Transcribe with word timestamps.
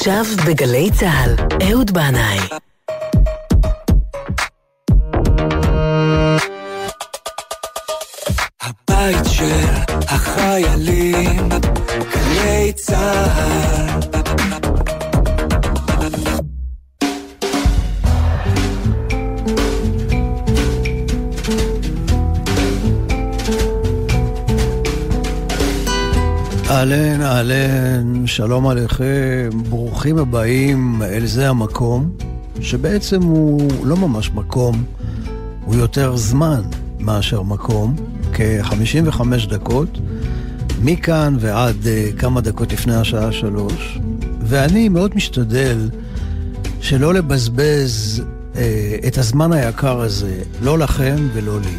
עכשיו 0.00 0.24
בגלי 0.46 0.90
צה"ל, 0.90 1.34
אהוד 1.70 1.90
בנאי. 1.90 2.38
הבית 8.62 9.24
של 9.32 9.64
החיילים, 10.08 10.89
שלום 28.30 28.68
עליכם, 28.68 29.50
ברוכים 29.68 30.18
הבאים 30.18 31.02
אל 31.02 31.26
זה 31.26 31.48
המקום, 31.48 32.10
שבעצם 32.60 33.22
הוא 33.22 33.70
לא 33.84 33.96
ממש 33.96 34.30
מקום, 34.30 34.84
הוא 35.64 35.74
יותר 35.74 36.16
זמן 36.16 36.62
מאשר 37.00 37.42
מקום, 37.42 37.96
כ-55 38.32 39.22
דקות, 39.48 39.98
מכאן 40.82 41.36
ועד 41.40 41.76
uh, 41.82 42.18
כמה 42.18 42.40
דקות 42.40 42.72
לפני 42.72 42.94
השעה 42.94 43.32
שלוש, 43.32 43.98
ואני 44.40 44.88
מאוד 44.88 45.12
משתדל 45.14 45.88
שלא 46.80 47.14
לבזבז 47.14 48.22
uh, 48.52 48.56
את 49.06 49.18
הזמן 49.18 49.52
היקר 49.52 50.00
הזה, 50.00 50.42
לא 50.62 50.78
לכם 50.78 51.16
ולא 51.32 51.60
לי. 51.60 51.76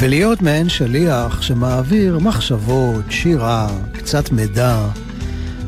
ולהיות 0.00 0.42
מעין 0.42 0.68
שליח 0.68 1.42
שמעביר 1.42 2.18
מחשבות, 2.18 3.04
שירה, 3.10 3.68
קצת 3.92 4.32
מידע, 4.32 4.86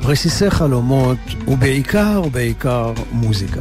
רסיסי 0.03 0.51
חלומות, 0.51 1.19
ובעיקר, 1.49 2.23
בעיקר, 2.33 2.93
מוזיקה. 3.13 3.61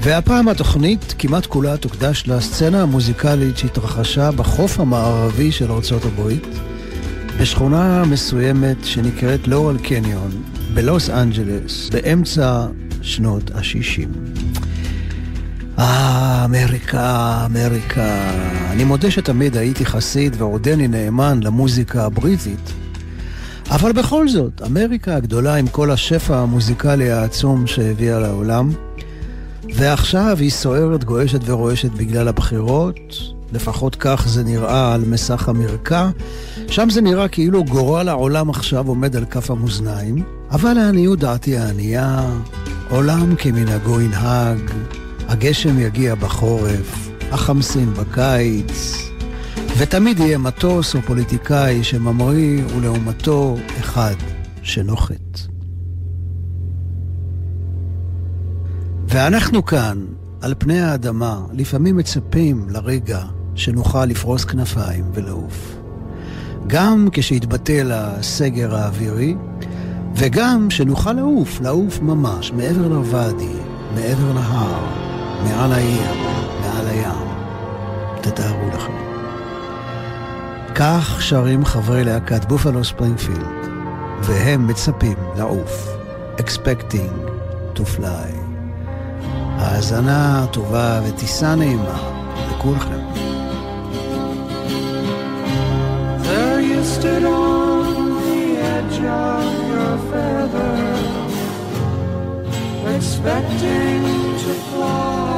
והפעם 0.00 0.48
התוכנית 0.48 1.14
כמעט 1.18 1.46
כולה 1.46 1.76
תוקדש 1.76 2.24
לסצנה 2.26 2.82
המוזיקלית 2.82 3.56
שהתרחשה 3.56 4.30
בחוף 4.30 4.80
המערבי 4.80 5.52
של 5.52 5.72
ארצות 5.72 6.04
הברית, 6.04 6.46
בשכונה 7.40 8.04
מסוימת 8.04 8.76
שנקראת 8.84 9.48
לורל 9.48 9.78
קניון, 9.78 10.30
בלוס 10.74 11.10
אנג'לס, 11.10 11.90
באמצע 11.90 12.66
שנות 13.02 13.50
ה-60. 13.50 14.08
אה, 15.78 16.44
אמריקה, 16.44 17.46
אמריקה. 17.46 18.30
אני 18.70 18.84
מודה 18.84 19.10
שתמיד 19.10 19.56
הייתי 19.56 19.86
חסיד 19.86 20.36
ועודני 20.38 20.88
נאמן 20.88 21.40
למוזיקה 21.42 22.04
הבריטית, 22.04 22.72
אבל 23.70 23.92
בכל 23.92 24.28
זאת, 24.28 24.62
אמריקה 24.66 25.16
הגדולה 25.16 25.54
עם 25.54 25.68
כל 25.68 25.90
השפע 25.90 26.38
המוזיקלי 26.38 27.10
העצום 27.10 27.66
שהביאה 27.66 28.18
לעולם, 28.18 28.70
ועכשיו 29.74 30.36
היא 30.40 30.50
סוערת, 30.50 31.04
גועשת 31.04 31.40
ורועשת 31.44 31.90
בגלל 31.90 32.28
הבחירות, 32.28 33.14
לפחות 33.52 33.96
כך 33.96 34.28
זה 34.28 34.44
נראה 34.44 34.94
על 34.94 35.04
מסך 35.06 35.48
המרקע. 35.48 36.08
שם 36.68 36.90
זה 36.90 37.00
נראה 37.00 37.28
כאילו 37.28 37.64
גורל 37.64 38.08
העולם 38.08 38.50
עכשיו 38.50 38.88
עומד 38.88 39.16
על 39.16 39.24
כף 39.24 39.50
המאזניים, 39.50 40.22
אבל 40.50 40.72
לעניות 40.72 41.18
דעתי 41.18 41.56
הענייה, 41.56 42.20
עולם 42.90 43.36
כמנהגו 43.36 44.00
ינהג, 44.00 44.70
הגשם 45.28 45.78
יגיע 45.78 46.14
בחורף, 46.14 47.08
החמסין 47.30 47.94
בקיץ, 47.94 49.05
ותמיד 49.78 50.18
יהיה 50.20 50.38
מטוס 50.38 50.94
או 50.94 51.02
פוליטיקאי 51.02 51.84
שממריא 51.84 52.62
ולעומתו 52.76 53.56
אחד 53.80 54.14
שנוחת. 54.62 55.38
ואנחנו 59.08 59.64
כאן, 59.64 59.98
על 60.40 60.54
פני 60.58 60.80
האדמה, 60.80 61.40
לפעמים 61.52 61.96
מצפים 61.96 62.66
לרגע 62.68 63.22
שנוכל 63.54 64.04
לפרוס 64.04 64.44
כנפיים 64.44 65.04
ולעוף. 65.14 65.76
גם 66.66 67.08
כשיתבטל 67.12 67.90
הסגר 67.94 68.74
האווירי, 68.74 69.34
וגם 70.16 70.70
שנוכל 70.70 71.12
לעוף, 71.12 71.60
לעוף 71.60 72.00
ממש, 72.00 72.52
מעבר 72.52 72.88
לוואדי, 72.88 73.56
מעבר 73.94 74.32
להר, 74.32 74.84
מעל 75.44 75.72
העיר, 75.72 76.12
מעל 76.60 76.86
הים. 76.86 77.28
תתארו 78.20 78.68
לכם. 78.74 79.15
כך 80.78 81.22
שרים 81.22 81.64
חברי 81.64 82.04
להקת 82.04 82.44
בופלו 82.44 82.84
ספרינגפילד, 82.84 83.46
והם 84.22 84.66
מצפים 84.66 85.16
לעוף, 85.36 85.88
expecting 86.38 87.28
to 87.74 87.80
fly. 87.98 88.32
האזנה 89.58 90.46
טובה 90.50 91.00
וטיסה 91.04 91.54
נעימה 91.54 92.12
לכולכם. 92.50 93.06
Expecting 102.98 104.04
to 104.42 104.52
fly. 104.70 105.36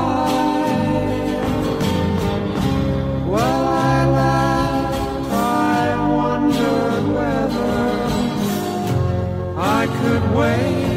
could 10.00 10.34
wait. 10.34 10.87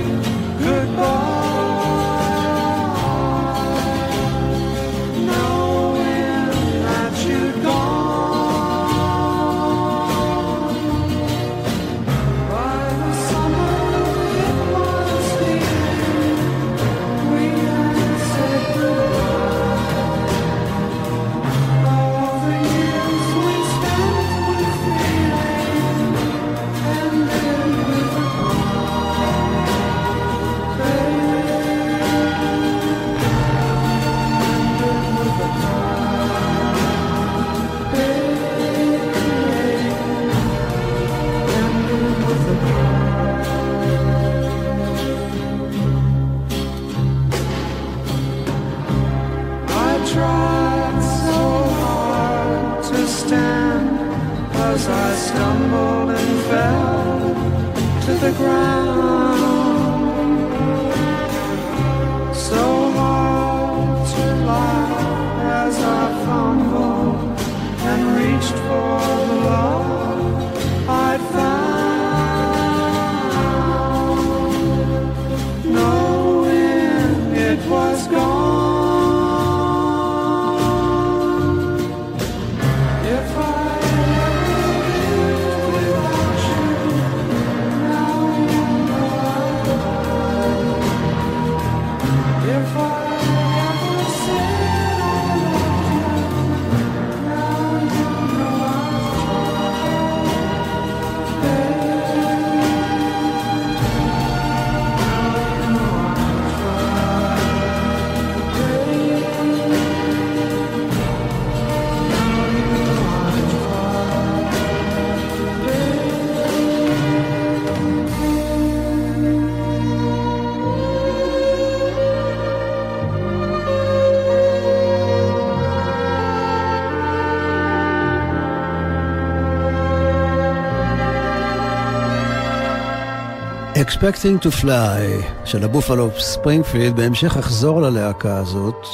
Expecting 134.01 134.45
to 134.45 134.63
Fly 134.63 135.45
של 135.45 135.63
הבופלו 135.63 136.09
ספרינגפילד, 136.19 136.95
בהמשך 136.95 137.37
אחזור 137.37 137.81
ללהקה 137.81 138.37
הזאת, 138.37 138.85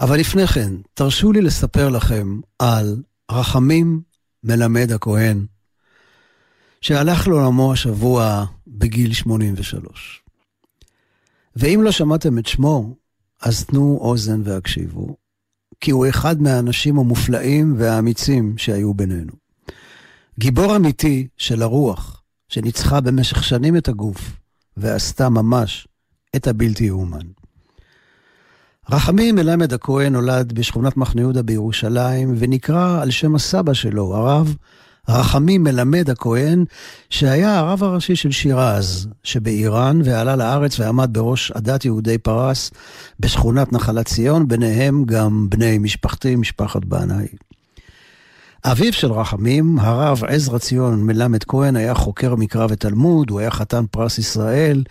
אבל 0.00 0.18
לפני 0.20 0.46
כן, 0.46 0.72
תרשו 0.94 1.32
לי 1.32 1.42
לספר 1.42 1.88
לכם 1.88 2.40
על 2.58 3.02
רחמים 3.30 4.00
מלמד 4.44 4.92
הכהן, 4.92 5.46
שהלך 6.80 7.28
לעולמו 7.28 7.72
השבוע 7.72 8.44
בגיל 8.66 9.12
83. 9.12 10.22
ואם 11.56 11.80
לא 11.82 11.90
שמעתם 11.90 12.38
את 12.38 12.46
שמו, 12.46 12.94
אז 13.42 13.64
תנו 13.64 13.98
אוזן 14.00 14.40
והקשיבו, 14.44 15.16
כי 15.80 15.90
הוא 15.90 16.06
אחד 16.08 16.42
מהאנשים 16.42 16.98
המופלאים 16.98 17.74
והאמיצים 17.78 18.58
שהיו 18.58 18.94
בינינו. 18.94 19.32
גיבור 20.38 20.76
אמיתי 20.76 21.28
של 21.36 21.62
הרוח, 21.62 22.22
שניצחה 22.48 23.00
במשך 23.00 23.44
שנים 23.44 23.76
את 23.76 23.88
הגוף, 23.88 24.36
ועשתה 24.76 25.28
ממש 25.28 25.88
את 26.36 26.46
הבלתי 26.46 26.84
יאומן. 26.84 27.26
רחמים 28.90 29.34
מלמד 29.34 29.72
הכהן 29.72 30.12
נולד 30.12 30.52
בשכונת 30.52 30.96
מחנה 30.96 31.20
יהודה 31.20 31.42
בירושלים, 31.42 32.34
ונקרא 32.38 33.02
על 33.02 33.10
שם 33.10 33.34
הסבא 33.34 33.72
שלו, 33.72 34.14
הרב 34.14 34.56
רחמים 35.08 35.62
מלמד 35.62 36.10
הכהן, 36.10 36.64
שהיה 37.10 37.58
הרב 37.58 37.82
הראשי 37.82 38.16
של 38.16 38.30
שירז 38.30 39.08
שבאיראן, 39.22 40.00
ועלה 40.04 40.36
לארץ 40.36 40.80
ועמד 40.80 41.10
בראש 41.12 41.50
עדת 41.50 41.84
יהודי 41.84 42.18
פרס 42.18 42.70
בשכונת 43.20 43.72
נחלת 43.72 44.06
ציון, 44.06 44.48
ביניהם 44.48 45.04
גם 45.04 45.46
בני 45.50 45.78
משפחתי, 45.78 46.36
משפחת 46.36 46.84
בנאי. 46.84 47.26
אביו 48.70 48.92
של 48.92 49.12
רחמים, 49.12 49.78
הרב 49.78 50.24
עזרא 50.24 50.58
ציון 50.58 51.06
מלמד 51.06 51.44
כהן, 51.44 51.76
היה 51.76 51.94
חוקר 51.94 52.34
מקרא 52.34 52.66
ותלמוד, 52.70 53.30
הוא 53.30 53.40
היה 53.40 53.50
חתן 53.50 53.84
פרס 53.90 54.18
ישראל, 54.18 54.84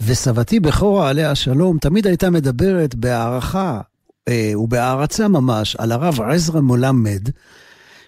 וסבתי 0.00 0.60
בכורה 0.60 1.08
עליה 1.08 1.30
השלום 1.30 1.78
תמיד 1.78 2.06
הייתה 2.06 2.30
מדברת 2.30 2.94
בהערכה 2.94 3.80
אה, 4.28 4.52
ובהערצה 4.56 5.28
ממש 5.28 5.76
על 5.76 5.92
הרב 5.92 6.20
עזרא 6.20 6.60
מלמד, 6.60 7.28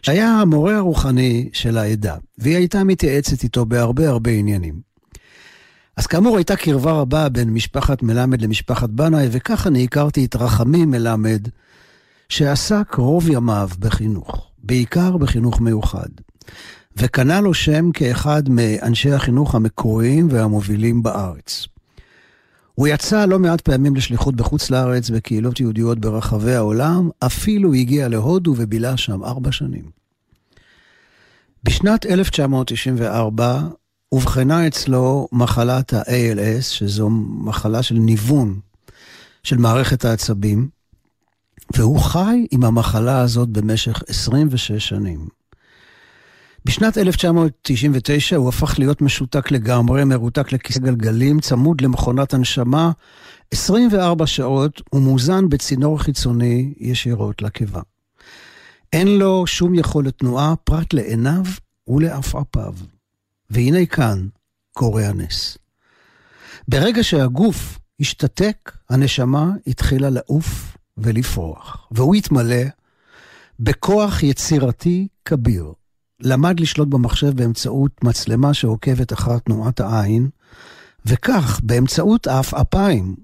שהיה 0.02 0.28
המורה 0.28 0.76
הרוחני 0.76 1.49
של 1.52 1.78
העדה, 1.78 2.16
והיא 2.38 2.56
הייתה 2.56 2.84
מתייעצת 2.84 3.43
איתו 3.43 3.66
בהרבה 3.66 4.08
הרבה 4.08 4.31
עניינים. 4.31 4.81
אז 5.96 6.06
כאמור 6.06 6.37
הייתה 6.37 6.56
קרבה 6.56 6.93
רבה 6.93 7.28
בין 7.28 7.50
משפחת 7.50 8.02
מלמד 8.02 8.43
למשפחת 8.43 8.90
בנאי, 8.90 9.28
וכך 9.31 9.66
אני 9.66 9.84
הכרתי 9.84 10.25
את 10.25 10.37
רחמים 10.37 10.90
מלמד, 10.90 11.49
שעסק 12.28 12.94
רוב 12.94 13.31
ימיו 13.31 13.69
בחינוך, 13.78 14.47
בעיקר 14.62 15.16
בחינוך 15.16 15.60
מיוחד, 15.60 16.08
וקנה 16.96 17.40
לו 17.40 17.55
שם 17.55 17.93
כאחד 17.93 18.49
מאנשי 18.49 19.12
החינוך 19.12 19.55
המקוריים 19.55 20.28
והמובילים 20.31 21.02
בארץ. 21.02 21.66
הוא 22.75 22.88
יצא 22.88 23.25
לא 23.25 23.38
מעט 23.38 23.60
פעמים 23.60 23.96
לשליחות 23.96 24.37
בחוץ 24.37 24.70
לארץ 24.70 25.10
בקהילות 25.10 25.60
יהודיות 25.60 25.99
ברחבי 25.99 26.55
העולם, 26.55 27.10
אפילו 27.19 27.75
הגיע 27.75 28.08
להודו 28.08 28.55
ובילה 28.56 28.96
שם 28.96 29.25
ארבע 29.25 29.52
שנים. 29.52 29.90
בשנת 31.64 32.06
1994 32.06 33.61
אובחנה 34.12 34.66
אצלו 34.66 35.28
מחלת 35.32 35.93
ה-ALS, 35.93 36.62
שזו 36.62 37.11
מחלה 37.28 37.82
של 37.82 37.94
ניוון 37.94 38.61
של 39.43 39.56
מערכת 39.56 40.04
העצבים, 40.04 40.69
והוא 41.76 42.00
חי 42.00 42.46
עם 42.50 42.64
המחלה 42.64 43.20
הזאת 43.20 43.48
במשך 43.48 44.02
26 44.08 44.88
שנים. 44.88 45.28
בשנת 46.64 46.98
1999 46.98 48.36
הוא 48.36 48.48
הפך 48.48 48.78
להיות 48.78 49.02
משותק 49.02 49.50
לגמרי, 49.50 50.04
מרותק 50.04 50.52
לכיסא 50.52 50.80
גלגלים, 50.80 51.40
צמוד 51.40 51.80
למכונת 51.80 52.34
הנשמה, 52.34 52.90
24 53.50 54.26
שעות 54.26 54.82
ומוזן 54.92 55.48
בצינור 55.48 56.02
חיצוני 56.02 56.74
ישירות 56.78 57.42
לקיבה. 57.42 57.80
אין 58.92 59.18
לו 59.18 59.46
שום 59.46 59.74
יכולת 59.74 60.18
תנועה 60.18 60.54
פרט 60.64 60.92
לעיניו 60.92 61.42
ולעפעפיו. 61.88 62.74
והנה 63.50 63.86
כאן 63.86 64.28
קורה 64.72 65.08
הנס. 65.08 65.58
ברגע 66.68 67.04
שהגוף 67.04 67.78
השתתק, 68.00 68.72
הנשמה 68.90 69.50
התחילה 69.66 70.10
לעוף 70.10 70.77
ולפרוח, 70.98 71.88
והוא 71.90 72.14
התמלא 72.14 72.64
בכוח 73.60 74.22
יצירתי 74.22 75.08
כביר. 75.24 75.72
למד 76.20 76.60
לשלוט 76.60 76.88
במחשב 76.88 77.36
באמצעות 77.36 78.04
מצלמה 78.04 78.54
שעוקבת 78.54 79.12
אחר 79.12 79.38
תנועת 79.38 79.80
העין, 79.80 80.28
וכך, 81.06 81.60
באמצעות 81.62 82.26
העפעפיים, 82.26 83.16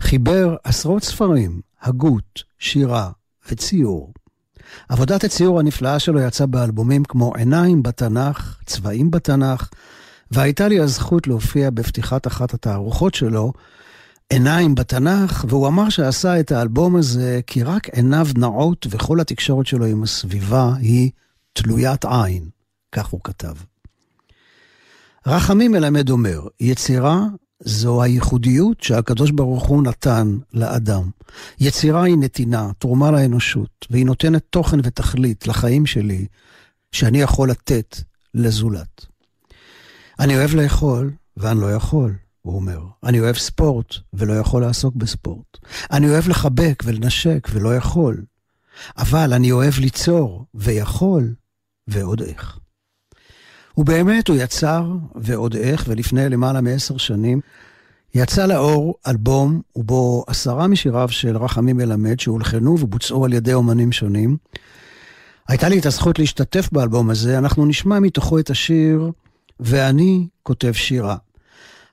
חיבר 0.00 0.56
עשרות 0.64 1.02
ספרים, 1.02 1.60
הגות, 1.82 2.42
שירה 2.58 3.10
וציור. 3.50 4.12
עבודת 4.88 5.24
הציור 5.24 5.60
הנפלאה 5.60 5.98
שלו 5.98 6.20
יצאה 6.20 6.46
באלבומים 6.46 7.04
כמו 7.04 7.34
עיניים 7.34 7.82
בתנ"ך, 7.82 8.58
צבעים 8.66 9.10
בתנ"ך, 9.10 9.68
והייתה 10.30 10.68
לי 10.68 10.80
הזכות 10.80 11.26
להופיע 11.26 11.70
בפתיחת 11.70 12.26
אחת 12.26 12.54
התערוכות 12.54 13.14
שלו, 13.14 13.52
עיניים 14.32 14.74
בתנ"ך, 14.74 15.44
והוא 15.48 15.68
אמר 15.68 15.88
שעשה 15.88 16.40
את 16.40 16.52
האלבום 16.52 16.96
הזה 16.96 17.40
כי 17.46 17.62
רק 17.62 17.88
עיניו 17.88 18.26
נעות 18.36 18.86
וכל 18.90 19.20
התקשורת 19.20 19.66
שלו 19.66 19.86
עם 19.86 20.02
הסביבה 20.02 20.74
היא 20.80 21.10
תלוית 21.52 22.04
עין, 22.04 22.48
כך 22.92 23.06
הוא 23.06 23.20
כתב. 23.24 23.54
רחמים 25.26 25.72
מלמד 25.72 26.10
אומר, 26.10 26.40
יצירה 26.60 27.20
זו 27.60 28.02
הייחודיות 28.02 28.80
שהקדוש 28.80 29.30
ברוך 29.30 29.66
הוא 29.66 29.82
נתן 29.82 30.38
לאדם. 30.52 31.10
יצירה 31.60 32.04
היא 32.04 32.16
נתינה, 32.18 32.70
תרומה 32.78 33.10
לאנושות, 33.10 33.86
והיא 33.90 34.06
נותנת 34.06 34.42
תוכן 34.50 34.78
ותכלית 34.82 35.46
לחיים 35.46 35.86
שלי, 35.86 36.26
שאני 36.92 37.20
יכול 37.20 37.50
לתת 37.50 37.96
לזולת. 38.34 39.06
אני 40.18 40.36
אוהב 40.36 40.54
לאכול, 40.54 41.12
ואני 41.36 41.60
לא 41.60 41.74
יכול, 41.74 42.14
הוא 42.42 42.54
אומר. 42.54 42.80
אני 43.04 43.20
אוהב 43.20 43.36
ספורט, 43.36 43.94
ולא 44.12 44.32
יכול 44.32 44.62
לעסוק 44.62 44.94
בספורט. 44.94 45.58
אני 45.92 46.08
אוהב 46.10 46.28
לחבק 46.28 46.82
ולנשק, 46.86 47.48
ולא 47.52 47.76
יכול. 47.76 48.24
אבל 48.98 49.32
אני 49.32 49.52
אוהב 49.52 49.74
ליצור, 49.78 50.44
ויכול, 50.54 51.34
ועוד 51.88 52.22
איך. 52.22 52.58
ובאמת 53.76 54.28
הוא 54.28 54.36
יצר, 54.36 54.86
ועוד 55.14 55.56
איך, 55.56 55.84
ולפני 55.88 56.28
למעלה 56.28 56.60
מעשר 56.60 56.96
שנים, 56.96 57.40
יצא 58.14 58.46
לאור 58.46 58.94
אלבום 59.06 59.60
ובו 59.76 60.24
עשרה 60.26 60.68
משיריו 60.68 61.08
של 61.08 61.36
רחמים 61.36 61.76
מלמד 61.76 62.20
שהולחנו 62.20 62.76
ובוצעו 62.80 63.24
על 63.24 63.32
ידי 63.32 63.54
אומנים 63.54 63.92
שונים. 63.92 64.36
הייתה 65.48 65.68
לי 65.68 65.78
את 65.78 65.86
הזכות 65.86 66.18
להשתתף 66.18 66.68
באלבום 66.72 67.10
הזה, 67.10 67.38
אנחנו 67.38 67.66
נשמע 67.66 68.00
מתוכו 68.00 68.38
את 68.38 68.50
השיר 68.50 69.10
"ואני 69.60 70.26
כותב 70.42 70.72
שירה". 70.72 71.16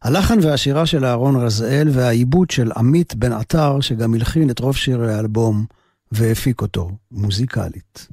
הלחן 0.03 0.39
והשירה 0.41 0.85
של 0.85 1.05
אהרון 1.05 1.35
רזאל 1.35 1.87
והעיבוד 1.91 2.49
של 2.49 2.71
עמית 2.77 3.15
בן 3.15 3.31
עטר, 3.31 3.79
שגם 3.81 4.13
הלחין 4.13 4.49
את 4.49 4.59
רוב 4.59 4.75
שירי 4.75 5.13
האלבום 5.13 5.65
והפיק 6.11 6.61
אותו 6.61 6.91
מוזיקלית. 7.11 8.07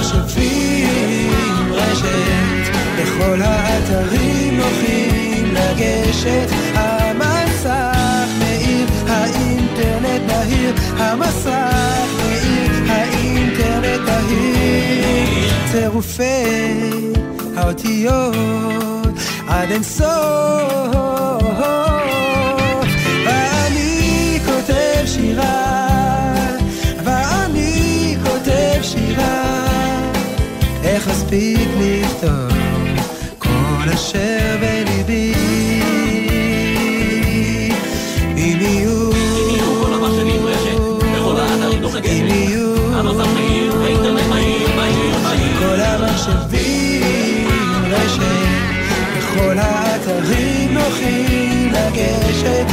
המחשבים 0.00 1.32
רשת, 1.72 2.76
בכל 2.98 3.42
האתרים 3.42 4.56
נוחים 4.56 5.54
לגשת, 5.54 6.50
המסך 6.74 8.28
מאיר, 8.38 8.86
האינטרנט 9.08 10.22
בהיר, 10.26 10.74
המסך 10.96 12.06
מאיר, 12.18 12.92
האינטרנט 12.92 14.00
בהיר, 14.06 15.50
צירופי 15.72 17.12
האותיות 17.56 18.99
עד 19.50 19.70
אין 19.70 19.82
סוף, 19.82 20.08
ואני 23.26 24.38
כותב 24.46 25.02
שירה, 25.06 25.96
ואני 27.04 28.16
כותב 28.22 28.78
שירה, 28.82 29.66
איך 30.82 31.08
אספיק 31.08 31.68
לכתוב 31.80 32.50
כל 33.38 33.90
אשר 33.94 34.56
בליבי. 34.60 35.34
אם 38.36 38.58
יהיו, 38.60 39.10
אם 42.04 42.26
יהיו, 42.26 42.70
בכל 49.34 49.58
האתרים 49.58 50.74
נוחים 50.74 51.72
לגשת, 51.72 52.64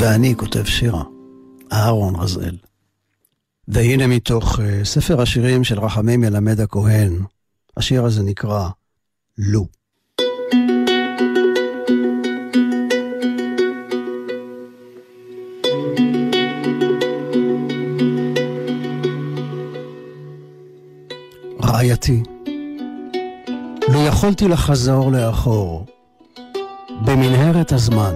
ואני 0.00 0.34
כותב 0.36 0.64
שירה, 0.64 1.02
אהרון 1.72 2.16
רזאל. 2.16 2.56
והנה 3.68 4.06
מתוך 4.06 4.58
uh, 4.58 4.62
ספר 4.84 5.20
השירים 5.20 5.64
של 5.64 5.80
רחמי 5.80 6.16
מלמד 6.16 6.60
הכהן, 6.60 7.12
השיר 7.76 8.04
הזה 8.04 8.22
נקרא 8.22 8.68
לו. 9.38 9.66
רעייתי, 21.62 22.22
לו 23.92 24.06
יכולתי 24.06 24.48
לחזור 24.48 25.12
לאחור, 25.12 25.86
במנהרת 27.04 27.72
הזמן, 27.72 28.14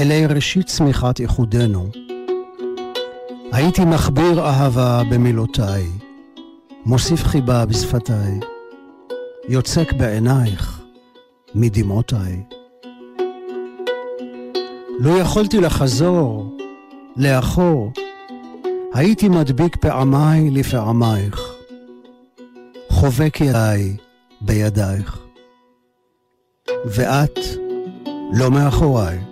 אלי 0.00 0.26
ראשית 0.26 0.66
צמיחת 0.66 1.20
איחודנו, 1.20 1.88
הייתי 3.52 3.84
מחביר 3.84 4.40
אהבה 4.40 5.02
במילותיי, 5.10 5.84
מוסיף 6.84 7.24
חיבה 7.24 7.66
בשפתיי, 7.66 8.40
יוצק 9.48 9.92
בעינייך 9.92 10.82
מדמעותיי. 11.54 12.42
לו 15.00 15.18
יכולתי 15.18 15.60
לחזור 15.60 16.56
לאחור, 17.16 17.92
הייתי 18.94 19.28
מדביק 19.28 19.76
פעמיי 19.76 20.50
לפעמייך, 20.50 21.52
חובק 22.88 23.40
ידיי 23.40 23.96
בידייך. 24.40 25.18
ואת 26.84 27.38
לא 28.32 28.50
מאחוריי, 28.50 29.29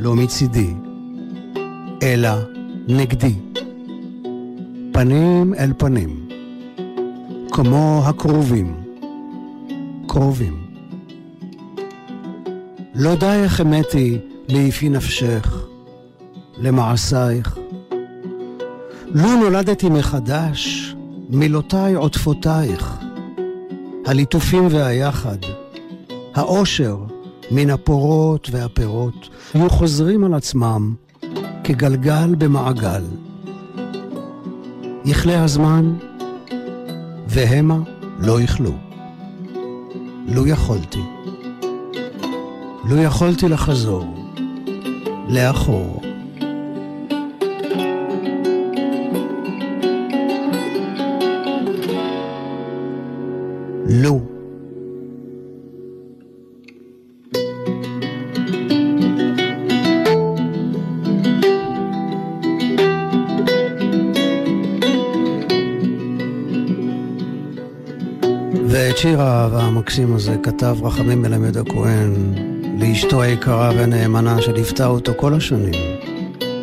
לא 0.00 0.14
מצידי, 0.14 0.74
אלא 2.02 2.30
נגדי. 2.88 3.34
פנים 4.92 5.54
אל 5.54 5.72
פנים, 5.78 6.28
כמו 7.52 8.02
הקרובים, 8.06 8.74
קרובים. 10.08 10.66
לא 12.94 13.14
די 13.14 13.42
החמאתי 13.46 14.18
ליפי 14.48 14.88
נפשך, 14.88 15.66
למעשייך. 16.58 17.58
לו 19.06 19.36
נולדתי 19.40 19.88
מחדש, 19.88 20.94
מילותיי 21.28 21.94
עוטפותייך, 21.94 22.98
הליטופים 24.06 24.66
והיחד, 24.70 25.38
האושר 26.34 26.96
מן 27.50 27.70
הפורות 27.70 28.48
והפירות, 28.50 29.28
היו 29.54 29.70
חוזרים 29.70 30.24
על 30.24 30.34
עצמם 30.34 30.94
כגלגל 31.64 32.34
במעגל. 32.38 33.02
יכלה 35.04 35.44
הזמן, 35.44 35.94
והמה 37.28 37.78
לא 38.18 38.40
יכלו. 38.40 38.72
לו 40.26 40.46
יכולתי. 40.46 41.02
לו 42.84 42.96
יכולתי 43.02 43.48
לחזור, 43.48 44.04
לאחור. 45.28 46.02
לו. 53.86 54.39
שיר 69.00 69.22
האהבה 69.22 69.62
המקסים 69.62 70.14
הזה 70.14 70.36
כתב 70.42 70.76
רחמים 70.82 71.22
מלמד 71.22 71.56
הכהן 71.56 72.34
לאשתו 72.78 73.22
היקרה 73.22 73.70
והנאמנה 73.76 74.42
שליוותה 74.42 74.86
אותו 74.86 75.12
כל 75.16 75.34
השנים, 75.34 75.74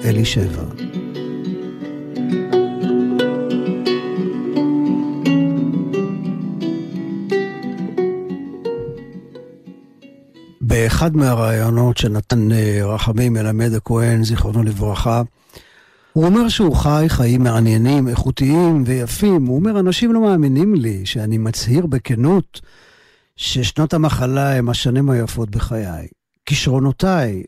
אלישבע. 0.06 0.64
באחד 10.62 11.16
מהראיונות 11.16 11.98
שנתן 11.98 12.52
אה, 12.52 12.82
רחמים 12.84 13.34
מלמד 13.34 13.74
הכהן, 13.74 14.24
זיכרונו 14.24 14.64
לברכה, 14.64 15.22
הוא 16.18 16.26
אומר 16.26 16.50
שהוא 16.50 16.76
חי 16.76 17.06
חיים 17.08 17.44
מעניינים, 17.44 18.08
איכותיים 18.08 18.84
ויפים. 18.86 19.46
הוא 19.46 19.56
אומר, 19.56 19.80
אנשים 19.80 20.14
לא 20.14 20.22
מאמינים 20.22 20.76
לי 20.76 21.06
שאני 21.06 21.38
מצהיר 21.38 21.86
בכנות 21.86 22.62
ששנות 23.36 23.94
המחלה 23.94 24.58
הם 24.58 24.70
השנים 24.70 25.10
היפות 25.10 25.50
בחיי. 25.50 26.08
כישרונותיי, 26.46 27.44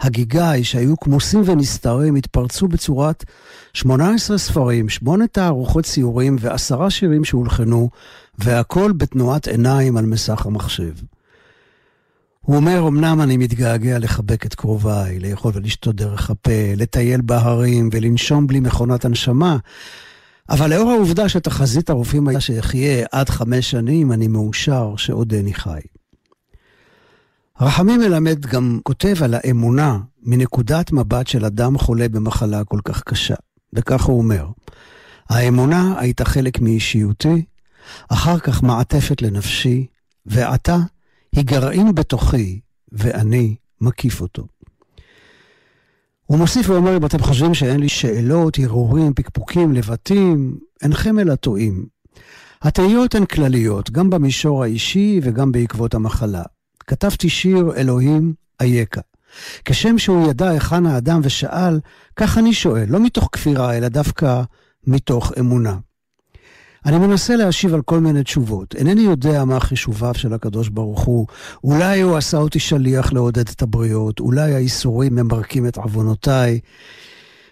הגיגאי 0.00 0.64
שהיו 0.64 1.00
כמוסים 1.00 1.42
ונסתרים 1.44 2.14
התפרצו 2.14 2.68
בצורת 2.68 3.24
18 3.72 4.38
ספרים, 4.38 4.88
שמונה 4.88 5.26
תערוכות 5.26 5.84
ציורים 5.84 6.36
ועשרה 6.40 6.90
שירים 6.90 7.24
שהולחנו, 7.24 7.90
והכל 8.38 8.92
בתנועת 8.96 9.48
עיניים 9.48 9.96
על 9.96 10.06
מסך 10.06 10.46
המחשב. 10.46 10.92
הוא 12.46 12.56
אומר, 12.56 12.88
אמנם 12.88 13.20
אני 13.20 13.36
מתגעגע 13.36 13.98
לחבק 13.98 14.46
את 14.46 14.54
קרוביי, 14.54 15.18
לאכול 15.18 15.52
ולשתות 15.54 15.96
דרך 15.96 16.30
הפה, 16.30 16.72
לטייל 16.76 17.20
בהרים 17.20 17.88
ולנשום 17.92 18.46
בלי 18.46 18.60
מכונת 18.60 19.04
הנשמה, 19.04 19.56
אבל 20.48 20.70
לאור 20.70 20.90
העובדה 20.90 21.28
שתחזית 21.28 21.90
הרופאים 21.90 22.28
הייתה 22.28 22.40
שאחיה 22.40 23.06
עד 23.12 23.28
חמש 23.28 23.70
שנים, 23.70 24.12
אני 24.12 24.28
מאושר 24.28 24.96
שעודני 24.96 25.54
חי. 25.54 25.80
רחמים 27.60 28.00
מלמד 28.00 28.46
גם 28.46 28.80
כותב 28.82 29.14
על 29.22 29.34
האמונה 29.34 29.98
מנקודת 30.22 30.92
מבט 30.92 31.26
של 31.26 31.44
אדם 31.44 31.78
חולה 31.78 32.08
במחלה 32.08 32.64
כל 32.64 32.80
כך 32.84 33.02
קשה. 33.02 33.34
וכך 33.72 34.02
הוא 34.02 34.18
אומר, 34.18 34.46
האמונה 35.28 35.94
הייתה 35.98 36.24
חלק 36.24 36.60
מאישיותי, 36.60 37.44
אחר 38.08 38.38
כך 38.38 38.62
מעטפת 38.62 39.22
לנפשי, 39.22 39.86
ועתה 40.26 40.76
היא 41.36 41.44
גרעין 41.44 41.94
בתוכי, 41.94 42.60
ואני 42.92 43.56
מקיף 43.80 44.20
אותו. 44.20 44.46
הוא 46.26 46.38
מוסיף 46.38 46.70
ואומר, 46.70 46.96
אם 46.96 47.06
אתם 47.06 47.18
חושבים 47.18 47.54
שאין 47.54 47.80
לי 47.80 47.88
שאלות, 47.88 48.58
הרהורים, 48.58 49.14
פקפוקים, 49.14 49.72
לבטים, 49.72 50.58
אינכם 50.82 51.18
אלא 51.18 51.34
טועים. 51.34 51.86
התהיות 52.62 53.14
הן 53.14 53.26
כלליות, 53.26 53.90
גם 53.90 54.10
במישור 54.10 54.62
האישי 54.62 55.20
וגם 55.22 55.52
בעקבות 55.52 55.94
המחלה. 55.94 56.42
כתבתי 56.86 57.28
שיר 57.28 57.72
אלוהים 57.76 58.34
אייכה. 58.60 59.00
כשם 59.64 59.98
שהוא 59.98 60.30
ידע 60.30 60.48
היכן 60.48 60.86
האדם 60.86 61.20
ושאל, 61.24 61.80
כך 62.16 62.38
אני 62.38 62.54
שואל, 62.54 62.84
לא 62.88 63.00
מתוך 63.00 63.28
כפירה, 63.32 63.76
אלא 63.76 63.88
דווקא 63.88 64.42
מתוך 64.86 65.32
אמונה. 65.38 65.76
אני 66.86 66.98
מנסה 66.98 67.36
להשיב 67.36 67.74
על 67.74 67.82
כל 67.82 68.00
מיני 68.00 68.22
תשובות. 68.22 68.74
אינני 68.74 69.00
יודע 69.00 69.44
מה 69.44 69.60
חישוביו 69.60 70.14
של 70.14 70.34
הקדוש 70.34 70.68
ברוך 70.68 71.00
הוא. 71.00 71.26
אולי 71.64 72.00
הוא 72.00 72.16
עשה 72.16 72.36
אותי 72.36 72.58
שליח 72.58 73.12
לעודד 73.12 73.48
את 73.48 73.62
הבריות, 73.62 74.20
אולי 74.20 74.54
האיסורים 74.54 75.14
ממרקים 75.14 75.66
את 75.66 75.76
עוונותיי. 75.76 76.60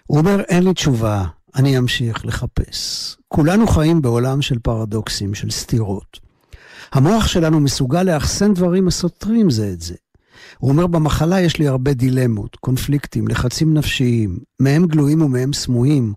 הוא 0.06 0.18
אומר, 0.18 0.40
אין 0.40 0.62
לי 0.62 0.74
תשובה, 0.74 1.24
אני 1.56 1.78
אמשיך 1.78 2.26
לחפש. 2.26 3.16
כולנו 3.28 3.66
חיים 3.66 4.02
בעולם 4.02 4.42
של 4.42 4.58
פרדוקסים, 4.58 5.34
של 5.34 5.50
סתירות. 5.50 6.20
המוח 6.92 7.26
שלנו 7.26 7.60
מסוגל 7.60 8.02
לאחסן 8.02 8.54
דברים 8.54 8.88
הסותרים 8.88 9.50
זה 9.50 9.70
את 9.72 9.80
זה. 9.80 9.94
הוא 10.58 10.70
אומר, 10.70 10.86
במחלה 10.86 11.40
יש 11.40 11.58
לי 11.58 11.68
הרבה 11.68 11.94
דילמות, 11.94 12.56
קונפליקטים, 12.56 13.28
לחצים 13.28 13.74
נפשיים, 13.74 14.38
מהם 14.60 14.86
גלויים 14.86 15.22
ומהם 15.22 15.52
סמויים, 15.52 16.12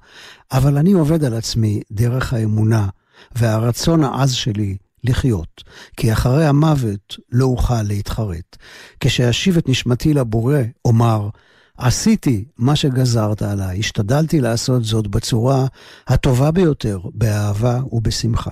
אבל 0.52 0.78
אני 0.78 0.92
עובד 0.92 1.24
על 1.24 1.34
עצמי 1.34 1.82
דרך 1.92 2.34
האמונה, 2.34 2.88
והרצון 3.38 4.04
העז 4.04 4.34
שלי 4.34 4.78
לחיות, 5.04 5.64
כי 5.98 6.14
אחרי 6.14 6.46
המוות 6.46 7.16
לא 7.32 7.46
אוכל 7.46 7.82
להתחרט. 7.82 8.58
כשאשיב 9.00 9.58
את 9.58 9.70
נשמתי 9.70 10.14
לבורא, 10.14 10.60
אומר, 10.86 11.30
עשיתי 11.78 12.46
מה 12.58 12.76
שגזרת 12.76 13.42
עליי, 13.42 13.80
השתדלתי 13.80 14.42
לעשות 14.42 14.84
זאת 14.84 15.08
בצורה 15.08 15.66
הטובה 16.08 16.52
ביותר, 16.52 17.00
באהבה 17.14 17.80
ובשמחה. 17.92 18.52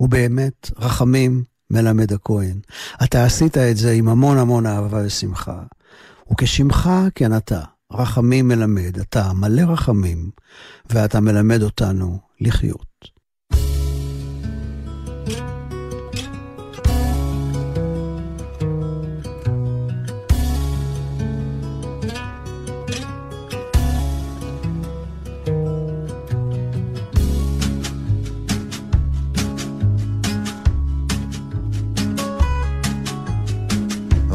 ובאמת, 0.00 0.70
רחמים 0.76 1.44
מלמד 1.70 2.12
הכהן. 2.12 2.60
אתה 3.04 3.24
עשית 3.24 3.58
את 3.58 3.76
זה 3.76 3.92
עם 3.92 4.08
המון 4.08 4.38
המון 4.38 4.66
אהבה 4.66 5.02
ושמחה. 5.06 5.62
וכשמך 6.32 6.90
כן 7.14 7.36
אתה, 7.36 7.60
רחמים 7.92 8.48
מלמד, 8.48 8.98
אתה 9.00 9.32
מלא 9.32 9.62
רחמים, 9.62 10.30
ואתה 10.90 11.20
מלמד 11.20 11.62
אותנו 11.62 12.18
לחיות. 12.40 12.87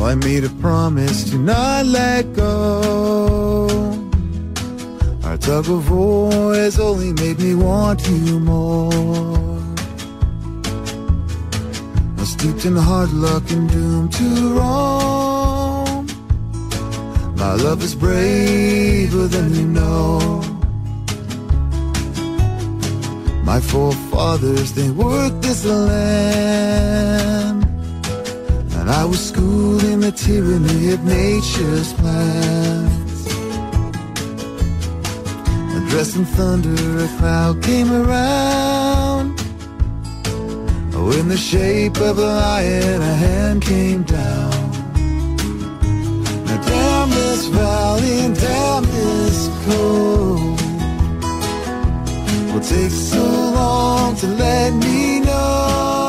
I 0.03 0.15
made 0.15 0.43
a 0.43 0.49
promise 0.61 1.29
to 1.29 1.37
not 1.37 1.85
let 1.85 2.33
go. 2.33 3.69
Our 5.23 5.37
tug 5.37 5.69
of 5.69 5.89
war 5.89 6.53
has 6.53 6.77
only 6.77 7.13
made 7.13 7.39
me 7.39 7.55
want 7.55 8.05
you 8.09 8.39
more. 8.39 8.91
I'm 12.17 12.25
steeped 12.25 12.65
in 12.65 12.75
hard 12.75 13.13
luck 13.13 13.49
and 13.49 13.69
doomed 13.71 14.11
to 14.13 14.53
roam. 14.59 16.07
My 17.37 17.53
love 17.55 17.81
is 17.81 17.95
braver 17.95 19.27
than 19.27 19.55
you 19.55 19.65
know. 19.65 20.43
My 23.43 23.61
forefathers, 23.61 24.73
they 24.73 24.89
worked 24.89 25.41
this 25.41 25.63
land. 25.65 27.62
I 28.95 29.05
was 29.05 29.29
schooled 29.29 29.83
in 29.83 30.01
the 30.01 30.11
tyranny 30.11 30.93
of 30.93 31.03
nature's 31.03 31.93
plans. 31.93 32.93
In 36.15 36.25
thunder, 36.25 37.05
a 37.05 37.07
cloud 37.17 37.63
came 37.63 37.91
around. 37.91 39.39
Oh, 40.93 41.11
in 41.17 41.27
the 41.27 41.37
shape 41.37 41.97
of 41.97 42.19
a 42.19 42.21
lion, 42.21 43.01
a 43.01 43.15
hand 43.15 43.61
came 43.63 44.03
down. 44.03 44.71
Now 46.45 46.61
damn 46.61 47.09
this 47.09 47.45
valley 47.47 48.19
and 48.25 48.35
damn 48.39 48.83
this 48.83 49.49
cold. 49.65 50.61
Will 52.53 52.61
take 52.61 52.91
so 52.91 53.23
long 53.23 54.15
to 54.17 54.27
let 54.27 54.73
me 54.73 55.21
know 55.21 56.02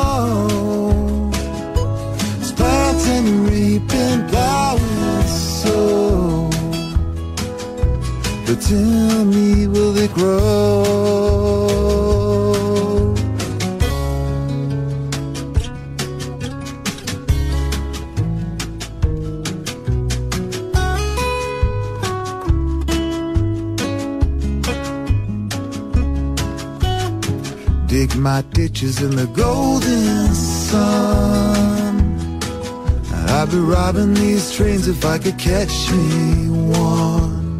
reaping 3.95 4.27
thou 4.27 4.77
sow. 5.25 6.49
But 8.45 8.61
tell 8.61 9.25
me, 9.25 9.67
will 9.67 9.97
it 9.97 10.13
grow? 10.13 10.93
Dig 27.87 28.15
my 28.17 28.41
ditches 28.51 29.01
in 29.01 29.15
the 29.15 29.27
golden 29.27 30.33
sun. 30.35 31.94
I'd 33.27 33.49
be 33.51 33.57
robbing 33.57 34.13
these 34.13 34.51
trains 34.51 34.87
if 34.87 35.03
I 35.05 35.17
could 35.17 35.37
catch 35.37 35.91
me 35.91 36.49
one. 36.49 37.59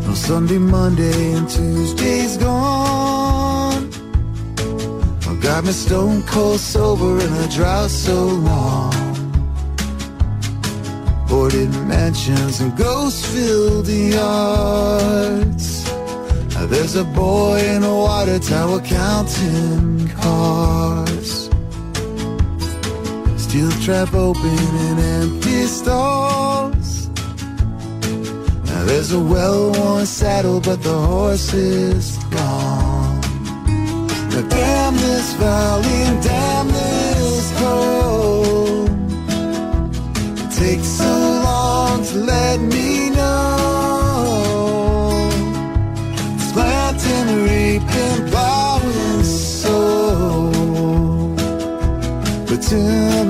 No 0.00 0.14
Sunday, 0.14 0.58
Monday, 0.58 1.32
and 1.32 1.48
Tuesday's 1.48 2.36
gone. 2.36 3.90
I 5.28 5.34
got 5.42 5.64
me 5.64 5.72
stone 5.72 6.22
cold 6.22 6.60
sober 6.60 7.18
in 7.20 7.32
a 7.32 7.48
drought 7.48 7.90
so 7.90 8.26
long. 8.26 8.92
Boarded 11.28 11.70
mansions 11.86 12.60
and 12.60 12.76
ghost-filled 12.76 13.88
yards. 13.88 15.66
Now 16.54 16.66
There's 16.66 16.96
a 16.96 17.04
boy 17.04 17.60
in 17.60 17.82
a 17.84 17.94
water 17.94 18.38
tower 18.38 18.80
counting 18.80 20.08
cars. 20.08 21.45
Steel 23.56 23.72
trap 23.80 24.12
open 24.12 24.58
and 24.86 24.98
empty 25.00 25.64
stalls. 25.64 27.08
Now 28.66 28.84
there's 28.84 29.12
a 29.12 29.18
well-worn 29.18 30.04
saddle, 30.04 30.60
but 30.60 30.82
the 30.82 30.92
horse 30.92 31.54
is 31.54 32.18
gone. 32.24 33.18
Now 34.28 34.42
damn 34.46 34.94
this 34.96 35.32
valley 35.40 36.02
and 36.08 36.22
damn 36.22 36.68
this 36.68 37.52
cold. 37.58 38.90
It 40.38 40.50
takes 40.50 40.88
so 40.88 41.12
long 41.48 42.04
to 42.04 42.14
let 42.32 42.60
me 42.60 43.08
know. 43.08 44.36
Planting, 46.52 47.28
reaping, 47.48 48.28
plowing, 48.30 49.24
sow. 49.24 50.52
But 52.46 52.60
tell 52.60 53.25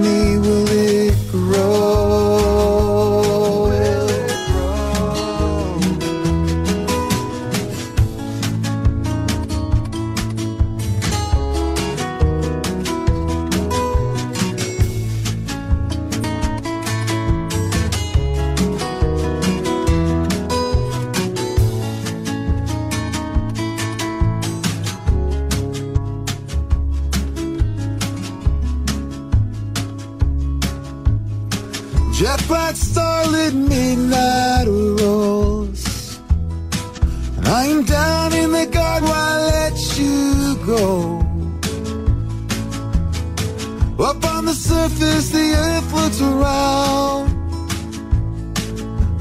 surface, 44.88 45.28
the 45.30 45.54
earth 45.54 45.92
looks 45.92 46.20
around. 46.20 47.26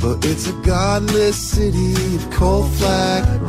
But 0.01 0.23
it's 0.25 0.47
a 0.47 0.53
godless 0.61 1.37
city 1.37 1.93
of 2.15 2.29
cold 2.31 2.71
flat 2.73 3.41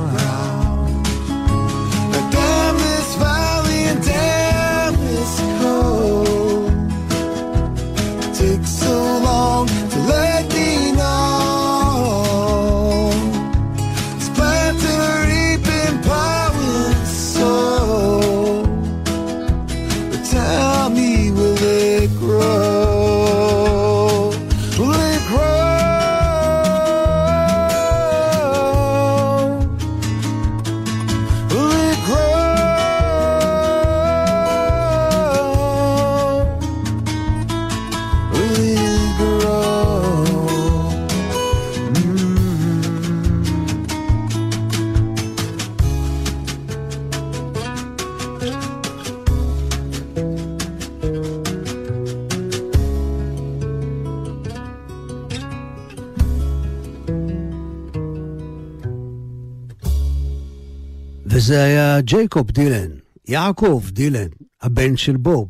ג'ייקוב 62.07 62.51
דילן, 62.51 62.90
יעקב 63.29 63.83
דילן, 63.88 64.29
הבן 64.62 64.97
של 64.97 65.16
בוב. 65.16 65.49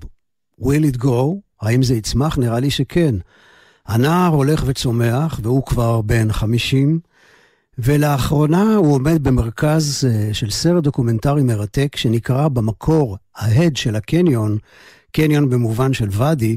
will 0.60 0.94
it 0.94 1.02
grow? 1.02 1.36
האם 1.60 1.82
זה 1.82 1.94
יצמח? 1.94 2.38
נראה 2.38 2.60
לי 2.60 2.70
שכן. 2.70 3.14
הנער 3.86 4.32
הולך 4.34 4.62
וצומח, 4.66 5.40
והוא 5.42 5.66
כבר 5.66 6.00
בן 6.00 6.32
50, 6.32 7.00
ולאחרונה 7.78 8.74
הוא 8.74 8.94
עומד 8.94 9.22
במרכז 9.22 10.08
אה, 10.08 10.34
של 10.34 10.50
סרט 10.50 10.84
דוקומנטרי 10.84 11.42
מרתק 11.42 11.96
שנקרא 11.96 12.48
במקור 12.48 13.16
ההד 13.36 13.76
של 13.76 13.96
הקניון, 13.96 14.58
קניון 15.12 15.50
במובן 15.50 15.92
של 15.92 16.08
ואדי, 16.10 16.56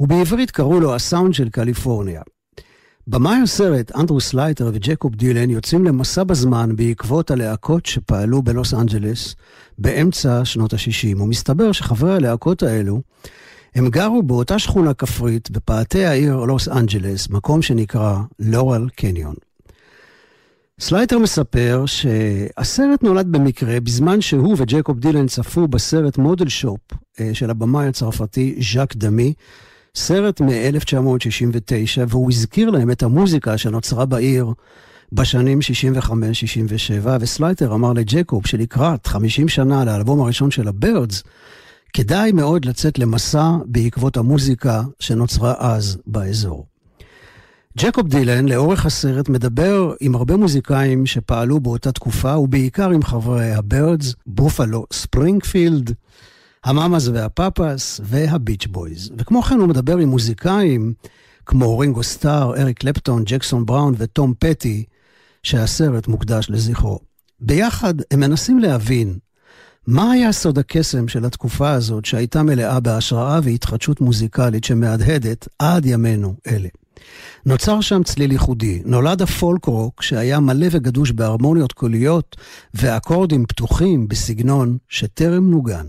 ובעברית 0.00 0.50
קראו 0.50 0.80
לו 0.80 0.94
הסאונד 0.94 1.34
של 1.34 1.48
קליפורניה. 1.48 2.22
במאי 3.06 3.36
הסרט, 3.42 3.96
אנדרו 3.96 4.20
סלייטר 4.20 4.70
וג'קוב 4.74 5.14
דילן 5.14 5.50
יוצאים 5.50 5.84
למסע 5.84 6.24
בזמן 6.24 6.76
בעקבות 6.76 7.30
הלהקות 7.30 7.86
שפעלו 7.86 8.42
בלוס 8.42 8.74
אנג'לס 8.74 9.34
באמצע 9.78 10.44
שנות 10.44 10.72
ה-60, 10.72 11.22
ומסתבר 11.22 11.72
שחברי 11.72 12.14
הלהקות 12.14 12.62
האלו, 12.62 13.00
הם 13.74 13.88
גרו 13.88 14.22
באותה 14.22 14.58
שכונה 14.58 14.94
כפרית 14.94 15.50
בפאתי 15.50 16.04
העיר 16.04 16.36
לוס 16.36 16.68
אנג'לס, 16.68 17.28
מקום 17.28 17.62
שנקרא 17.62 18.18
לורל 18.38 18.88
קניון. 18.96 19.34
סלייטר 20.80 21.18
מספר 21.18 21.84
שהסרט 21.86 23.02
נולד 23.02 23.32
במקרה 23.32 23.80
בזמן 23.80 24.20
שהוא 24.20 24.56
וג'קוב 24.58 24.98
דילן 25.00 25.26
צפו 25.26 25.68
בסרט 25.68 26.18
Model 26.18 26.48
Shop 26.48 26.80
אה, 27.20 27.30
של 27.32 27.50
הבמאי 27.50 27.86
הצרפתי 27.86 28.54
ז'אק 28.72 28.94
דמי, 28.96 29.32
סרט 29.96 30.40
מ-1969, 30.40 32.02
והוא 32.08 32.30
הזכיר 32.30 32.70
להם 32.70 32.90
את 32.90 33.02
המוזיקה 33.02 33.58
שנוצרה 33.58 34.06
בעיר 34.06 34.52
בשנים 35.12 35.58
65-67, 36.00 37.08
וסלייטר 37.20 37.74
אמר 37.74 37.92
לג'קוב 37.92 38.46
שלקראת 38.46 39.06
50 39.06 39.48
שנה 39.48 39.84
לאלבום 39.84 40.20
הראשון 40.20 40.50
של 40.50 40.68
הבירדס, 40.68 41.22
כדאי 41.92 42.32
מאוד 42.32 42.64
לצאת 42.64 42.98
למסע 42.98 43.50
בעקבות 43.66 44.16
המוזיקה 44.16 44.82
שנוצרה 45.00 45.54
אז 45.58 45.98
באזור. 46.06 46.66
ג'קוב 47.78 48.08
דילן 48.08 48.48
לאורך 48.48 48.86
הסרט 48.86 49.28
מדבר 49.28 49.92
עם 50.00 50.14
הרבה 50.14 50.36
מוזיקאים 50.36 51.06
שפעלו 51.06 51.60
באותה 51.60 51.92
תקופה, 51.92 52.38
ובעיקר 52.38 52.90
עם 52.90 53.02
חברי 53.02 53.52
הבירדס, 53.52 54.14
בופלו 54.26 54.86
ספרינגפילד, 54.92 55.94
המאמאס 56.64 57.08
והפאפאס 57.08 58.00
והביץ' 58.04 58.66
בויז. 58.66 59.10
וכמו 59.18 59.42
כן 59.42 59.58
הוא 59.58 59.68
מדבר 59.68 59.98
עם 59.98 60.08
מוזיקאים 60.08 60.94
כמו 61.46 61.78
רינגו 61.78 62.02
סטאר, 62.02 62.56
אריק 62.56 62.78
קלפטון, 62.78 63.22
ג'קסון 63.26 63.66
בראון 63.66 63.94
וטום 63.98 64.34
פטי, 64.38 64.84
שהסרט 65.42 66.08
מוקדש 66.08 66.50
לזכרו. 66.50 66.98
ביחד 67.40 67.94
הם 68.10 68.20
מנסים 68.20 68.58
להבין 68.58 69.18
מה 69.86 70.12
היה 70.12 70.32
סוד 70.32 70.58
הקסם 70.58 71.08
של 71.08 71.24
התקופה 71.24 71.70
הזאת 71.70 72.04
שהייתה 72.04 72.42
מלאה 72.42 72.80
בהשראה 72.80 73.40
והתחדשות 73.42 74.00
מוזיקלית 74.00 74.64
שמהדהדת 74.64 75.48
עד 75.58 75.86
ימינו 75.86 76.34
אלה. 76.46 76.68
נוצר 77.46 77.80
שם 77.80 78.02
צליל 78.02 78.32
ייחודי, 78.32 78.82
נולד 78.84 79.22
הפולק 79.22 79.64
רוק 79.64 80.02
שהיה 80.02 80.40
מלא 80.40 80.66
וגדוש 80.70 81.10
בהרמוניות 81.10 81.72
קוליות 81.72 82.36
ואקורדים 82.74 83.46
פתוחים 83.46 84.08
בסגנון 84.08 84.76
שטרם 84.88 85.50
נוגן. 85.50 85.86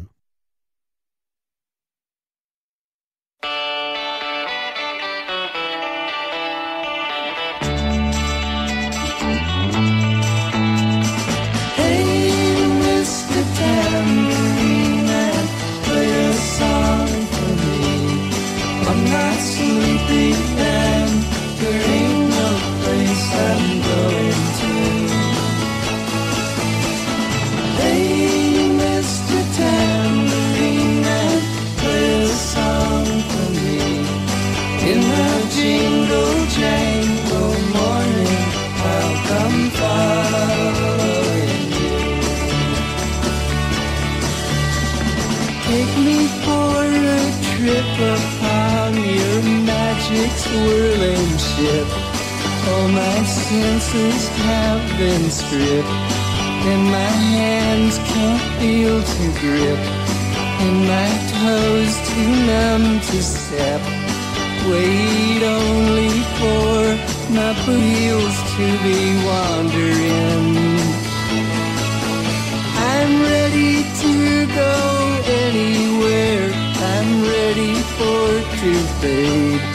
Magic 50.16 50.38
swirling 50.38 51.38
ship. 51.38 51.88
All 52.68 52.88
my 52.88 53.24
senses 53.24 54.28
have 54.50 54.98
been 54.98 55.30
stripped, 55.30 55.90
and 56.70 56.84
my 56.86 57.12
hands 57.36 57.98
can't 57.98 58.42
feel 58.60 59.02
to 59.04 59.26
grip, 59.40 59.80
and 60.64 60.78
my 60.88 61.10
toes 61.36 61.94
too 62.10 62.32
numb 62.48 63.00
to 63.02 63.24
step. 63.24 63.82
Wait 64.70 65.44
only 65.44 66.16
for 66.40 66.80
my 67.38 67.54
wheels 67.68 68.38
to 68.56 68.66
be 68.86 69.02
wandering. 69.28 70.56
I'm 72.94 73.22
ready 73.22 73.84
to 74.02 74.46
go 74.62 74.76
anywhere. 75.46 76.52
I'm 76.94 77.22
ready 77.24 77.76
for 77.98 78.26
to 78.60 78.74
fade 79.00 79.75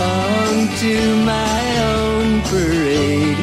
onto 0.00 0.96
my 1.24 1.60
own 1.94 2.42
parade. 2.42 3.38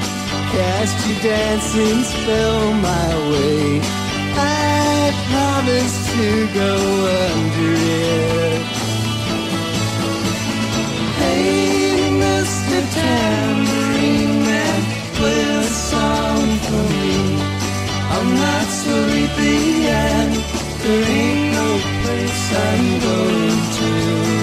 Cast 0.54 1.08
your 1.08 1.20
dancing 1.22 2.04
spell 2.04 2.74
my 2.74 3.10
way. 3.32 3.82
I 4.36 5.12
promise 5.30 5.96
to 6.14 6.48
go 6.54 6.74
under 7.30 7.74
it. 7.74 8.62
Hey, 11.22 12.10
Mr. 12.24 12.78
Tambourine 12.96 14.46
Man, 14.46 14.82
play 15.18 15.42
a 15.42 15.64
song 15.64 16.46
for 16.68 16.84
me. 16.94 17.14
I'm 18.16 18.30
not 18.36 18.66
sleepy 18.82 19.88
and 19.88 20.34
there 20.82 21.04
ain't 21.20 21.54
no 21.58 21.68
place 22.04 22.46
I'm 22.54 23.00
going 23.08 23.60
to. 23.78 24.43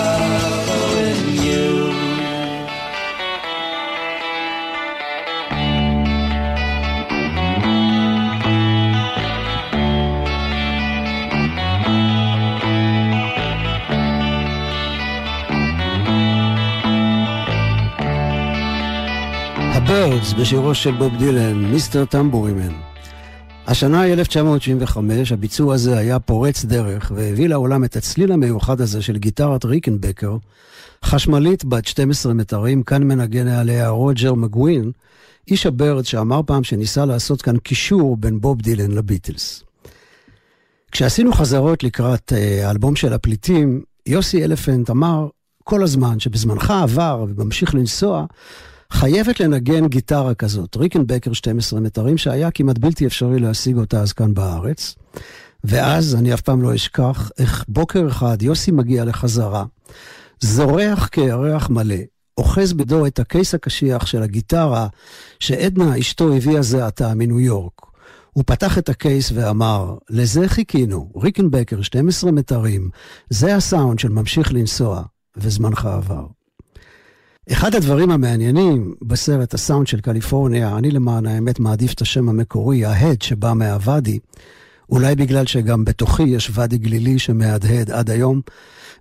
בשירו 20.33 20.75
של 20.75 20.91
בוב 20.91 21.17
דילן, 21.17 21.65
מיסטר 21.65 22.05
טמבורימן. 22.05 22.73
השנה 23.67 24.01
היא 24.01 24.13
1975, 24.13 25.31
הביצוע 25.31 25.73
הזה 25.73 25.97
היה 25.97 26.19
פורץ 26.19 26.65
דרך 26.65 27.11
והביא 27.15 27.47
לעולם 27.47 27.83
את 27.83 27.95
הצליל 27.95 28.31
המיוחד 28.31 28.81
הזה 28.81 29.01
של 29.01 29.17
גיטרת 29.17 29.65
ריקנבקר, 29.65 30.37
חשמלית 31.05 31.65
בת 31.65 31.85
12 31.85 32.33
מטרים, 32.33 32.83
כאן 32.83 33.03
מנגן 33.03 33.47
עליה 33.47 33.89
רוג'ר 33.89 34.33
מגווין, 34.33 34.91
איש 35.47 35.65
הבירדס 35.65 36.07
שאמר 36.07 36.41
פעם 36.45 36.63
שניסה 36.63 37.05
לעשות 37.05 37.41
כאן 37.41 37.57
קישור 37.57 38.17
בין 38.17 38.41
בוב 38.41 38.61
דילן 38.61 38.91
לביטלס. 38.91 39.63
כשעשינו 40.91 41.33
חזרות 41.33 41.83
לקראת 41.83 42.33
אה, 42.33 42.67
האלבום 42.67 42.95
של 42.95 43.13
הפליטים, 43.13 43.81
יוסי 44.05 44.43
אלפנט 44.43 44.89
אמר 44.89 45.27
כל 45.63 45.83
הזמן 45.83 46.19
שבזמנך 46.19 46.71
עבר 46.71 47.25
וממשיך 47.27 47.75
לנסוע, 47.75 48.25
חייבת 48.91 49.39
לנגן 49.39 49.87
גיטרה 49.87 50.33
כזאת, 50.33 50.77
ריקנבקר 50.77 51.33
12 51.33 51.79
מטרים, 51.79 52.17
שהיה 52.17 52.51
כמעט 52.51 52.77
בלתי 52.77 53.05
אפשרי 53.05 53.39
להשיג 53.39 53.77
אותה 53.77 54.01
אז 54.01 54.13
כאן 54.13 54.33
בארץ. 54.33 54.95
ואז, 55.63 56.15
אני 56.15 56.33
אף 56.33 56.41
פעם 56.41 56.61
לא 56.61 56.75
אשכח, 56.75 57.31
איך 57.39 57.65
בוקר 57.67 58.07
אחד 58.07 58.41
יוסי 58.41 58.71
מגיע 58.71 59.05
לחזרה, 59.05 59.65
זורח 60.39 61.07
כירח 61.07 61.69
מלא, 61.69 61.95
אוחז 62.37 62.73
בדו 62.73 63.05
את 63.05 63.19
הקייס 63.19 63.55
הקשיח 63.55 64.05
של 64.05 64.23
הגיטרה 64.23 64.87
שעדנה 65.39 65.99
אשתו 65.99 66.33
הביאה 66.33 66.61
זה 66.61 66.85
עתה 66.85 67.13
מניו 67.15 67.39
יורק. 67.39 67.81
הוא 68.33 68.43
פתח 68.47 68.77
את 68.77 68.89
הקייס 68.89 69.31
ואמר, 69.35 69.95
לזה 70.09 70.47
חיכינו, 70.47 71.11
ריקנבקר 71.15 71.81
12 71.81 72.31
מטרים, 72.31 72.89
זה 73.29 73.55
הסאונד 73.55 73.99
של 73.99 74.09
ממשיך 74.09 74.53
לנסוע, 74.53 75.03
וזמנך 75.37 75.85
עבר. 75.85 76.40
אחד 77.49 77.75
הדברים 77.75 78.11
המעניינים 78.11 78.95
בסרט 79.01 79.53
הסאונד 79.53 79.87
של 79.87 80.01
קליפורניה, 80.01 80.77
אני 80.77 80.91
למען 80.91 81.25
האמת 81.25 81.59
מעדיף 81.59 81.93
את 81.93 82.01
השם 82.01 82.29
המקורי, 82.29 82.85
ההד 82.85 83.21
שבא 83.21 83.53
מהוואדי, 83.53 84.19
אולי 84.89 85.15
בגלל 85.15 85.45
שגם 85.45 85.85
בתוכי 85.85 86.23
יש 86.23 86.51
ואדי 86.53 86.77
גלילי 86.77 87.19
שמהדהד 87.19 87.91
עד 87.91 88.09
היום. 88.09 88.41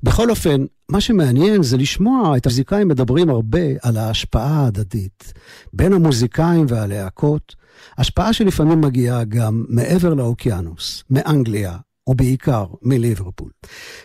בכל 0.03 0.31
אופן, 0.31 0.65
מה 0.89 1.01
שמעניין 1.01 1.63
זה 1.63 1.77
לשמוע 1.77 2.37
את 2.37 2.47
המוזיקאים 2.47 2.89
מדברים 2.89 3.31
הרבה 3.31 3.67
על 3.83 3.97
ההשפעה 3.97 4.65
ההדדית 4.65 5.33
בין 5.73 5.93
המוזיקאים 5.93 6.67
והלהקות, 6.69 7.55
השפעה 7.99 8.33
שלפעמים 8.33 8.81
מגיעה 8.81 9.25
גם 9.25 9.65
מעבר 9.69 10.15
לאוקיינוס, 10.15 11.05
מאנגליה, 11.11 11.77
ובעיקר 12.11 12.65
מליברפול. 12.83 13.51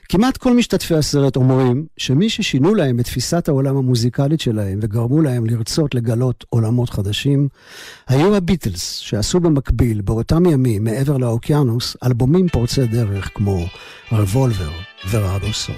כמעט 0.10 0.38
כל 0.38 0.54
משתתפי 0.54 0.96
הסרט 0.96 1.36
אומרים 1.36 1.86
שמי 1.98 2.30
ששינו 2.30 2.76
להם 2.76 3.00
את 3.00 3.06
תפיסת 3.06 3.48
העולם 3.48 3.78
המוזיקלית 3.78 4.40
שלהם 4.40 4.80
וגרמו 4.82 5.22
להם 5.22 5.46
לרצות 5.46 5.96
לגלות 5.96 6.46
עולמות 6.50 6.90
חדשים, 6.90 7.48
היו 8.08 8.36
הביטלס, 8.36 8.96
שעשו 8.96 9.40
במקביל, 9.40 10.02
באותם 10.02 10.46
ימים, 10.46 10.84
מעבר 10.84 11.18
לאוקיינוס, 11.18 11.98
אלבומים 12.04 12.50
פורצי 12.50 12.88
דרך 12.88 13.30
כמו 13.34 13.66
רבולבר 14.12 14.72
ורדו 15.10 15.54
סול. 15.54 15.76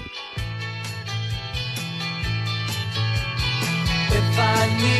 If 4.10 4.38
I 4.38 4.66
needed 4.80 4.97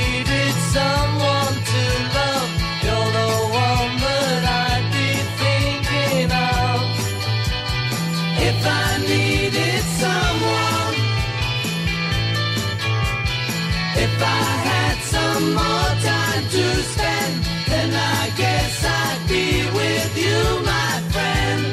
to 16.50 16.64
spend, 16.92 17.44
then 17.68 17.90
I 17.92 18.30
guess 18.36 18.82
I'd 18.82 19.22
be 19.28 19.48
with 19.78 20.12
you, 20.16 20.40
my 20.64 20.94
friend. 21.12 21.64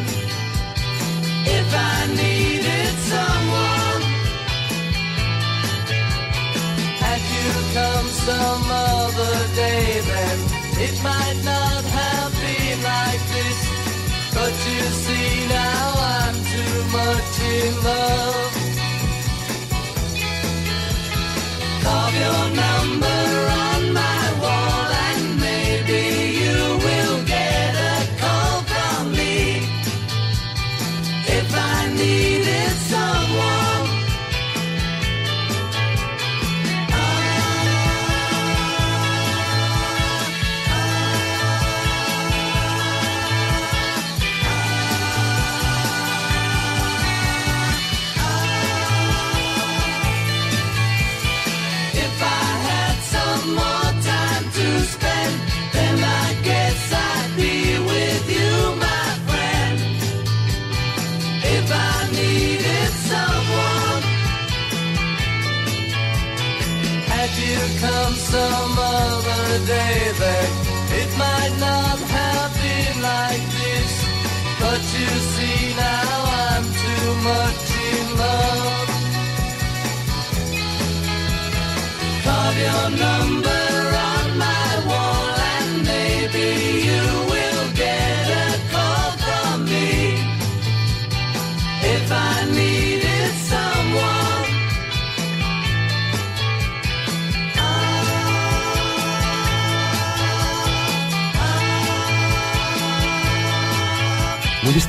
If 1.58 1.68
I 1.94 1.98
needed 2.22 2.94
someone, 3.14 4.02
had 7.04 7.22
you 7.36 7.52
come 7.78 8.08
some 8.28 8.66
other 8.92 9.38
day, 9.56 10.02
then 10.12 10.38
it 10.86 10.96
might 11.02 11.40
not 11.46 11.84
have 12.00 12.32
been 12.44 12.80
like 12.84 13.24
this. 13.36 13.60
But 14.36 14.54
you 14.68 14.84
see 15.04 15.48
now 15.48 15.86
I'm 16.20 16.36
too 16.54 16.78
much 16.92 17.34
in 17.40 17.84
love. 17.86 18.15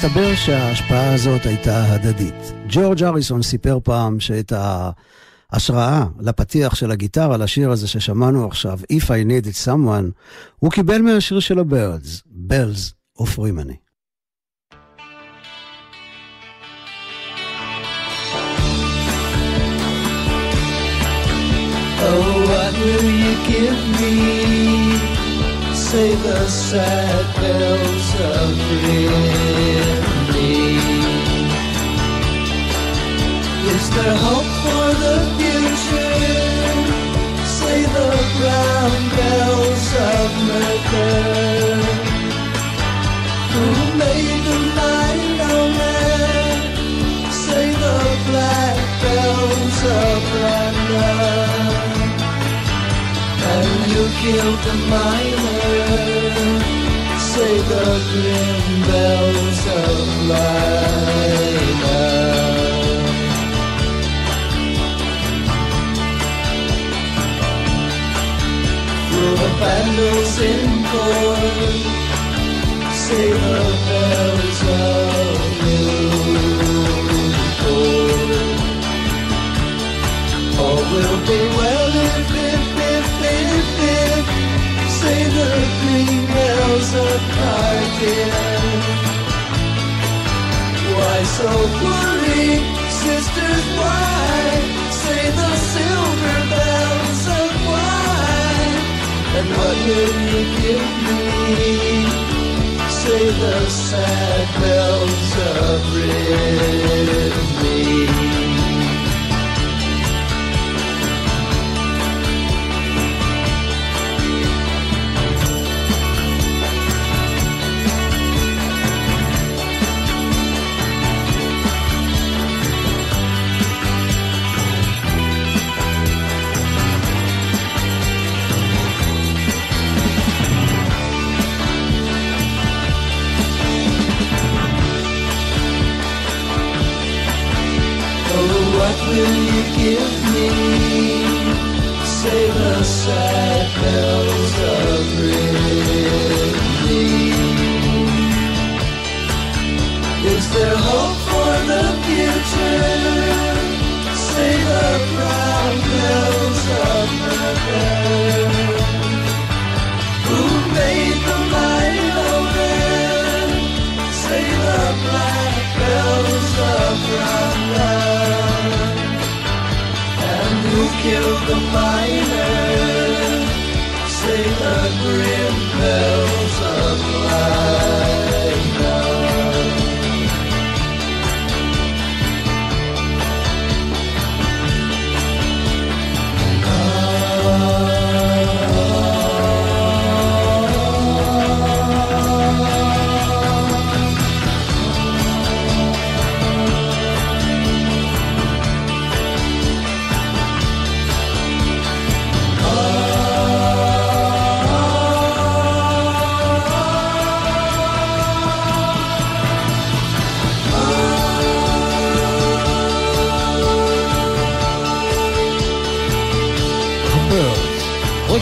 ומסתבר 0.07 0.35
שההשפעה 0.35 1.15
הזאת 1.15 1.47
הייתה 1.47 1.95
הדדית. 1.95 2.53
ג'ורג' 2.69 3.03
אריסון 3.05 3.43
סיפר 3.43 3.79
פעם 3.85 4.21
שאת 4.21 4.53
ההשראה 5.53 6.05
לפתיח 6.21 6.75
של 6.75 6.91
הגיטרה 6.91 7.37
לשיר 7.37 7.71
הזה 7.71 7.89
ששמענו 7.89 8.47
עכשיו, 8.47 8.79
If 8.93 9.05
I 9.05 9.29
Needed 9.29 9.67
Someone, 9.67 10.11
הוא 10.59 10.71
קיבל 10.71 11.03
מהשיר 11.03 11.41
של 11.41 11.59
הבירדס, 11.59 12.23
Bells 12.49 12.95
of 13.23 13.39
Rimini. 13.39 13.87
Oh, 22.09 22.47
what 22.51 22.73
will 22.83 23.11
you 23.25 23.35
give 23.53 23.81
me? 24.01 24.17
Say 25.75 26.15
the 26.15 26.41
sad 26.47 27.27
bells 27.41 28.09
of 28.35 28.53
Rimini. 28.83 30.57
Is 33.75 33.91
there 33.97 34.17
hope 34.27 34.51
for 34.63 34.87
the 35.03 35.36
brown 38.39 38.93
bells 39.17 39.87
of 40.13 40.31
murder 40.49 41.77
Who 43.55 43.65
made 43.99 44.41
the 44.49 44.59
night 44.83 45.41
on 45.53 45.71
air? 45.81 47.33
Say 47.33 47.67
the 47.85 47.99
black 48.29 48.77
bells 49.03 49.79
of 50.05 50.21
London. 50.45 51.97
And 53.53 53.71
you 53.93 54.05
killed 54.21 54.61
the 54.69 54.77
miner. 54.93 55.61
Say 57.33 57.55
the 57.73 57.87
grim 58.11 58.67
bells 58.91 59.61
of 59.85 60.27
life 60.35 61.66
Silver 69.27 69.55
bundles 69.59 70.39
in 70.39 70.63
gold, 70.93 71.83
silver 72.95 73.65
bells 73.87 74.61
of 74.63 75.41
new 75.67 76.15
gold. 77.61 78.31
All 80.63 80.83
will 80.93 81.19
be 81.27 81.41
well 81.59 81.93
if, 82.07 82.29
if, 82.47 82.65
if, 82.95 83.09
if, 83.35 83.69
if, 83.99 84.25
say 85.01 85.21
the 85.39 85.51
green 85.81 86.23
bells 86.27 86.91
of 86.95 87.19
Cardiff. 87.35 88.35
Why 90.95 91.19
so 91.39 91.51
worried, 91.83 92.63
sisters, 93.03 93.67
why? 93.77 94.39
Say 95.03 95.23
the 95.31 95.51
silver 95.75 96.46
and 99.39 99.49
what 99.51 99.77
will 99.87 100.15
you 100.33 100.45
give 100.63 100.87
me? 101.59 101.75
Say 102.89 103.25
the 103.41 103.69
sad 103.69 104.47
bells 104.63 105.31
of 105.53 105.81
Rimini. 105.95 107.26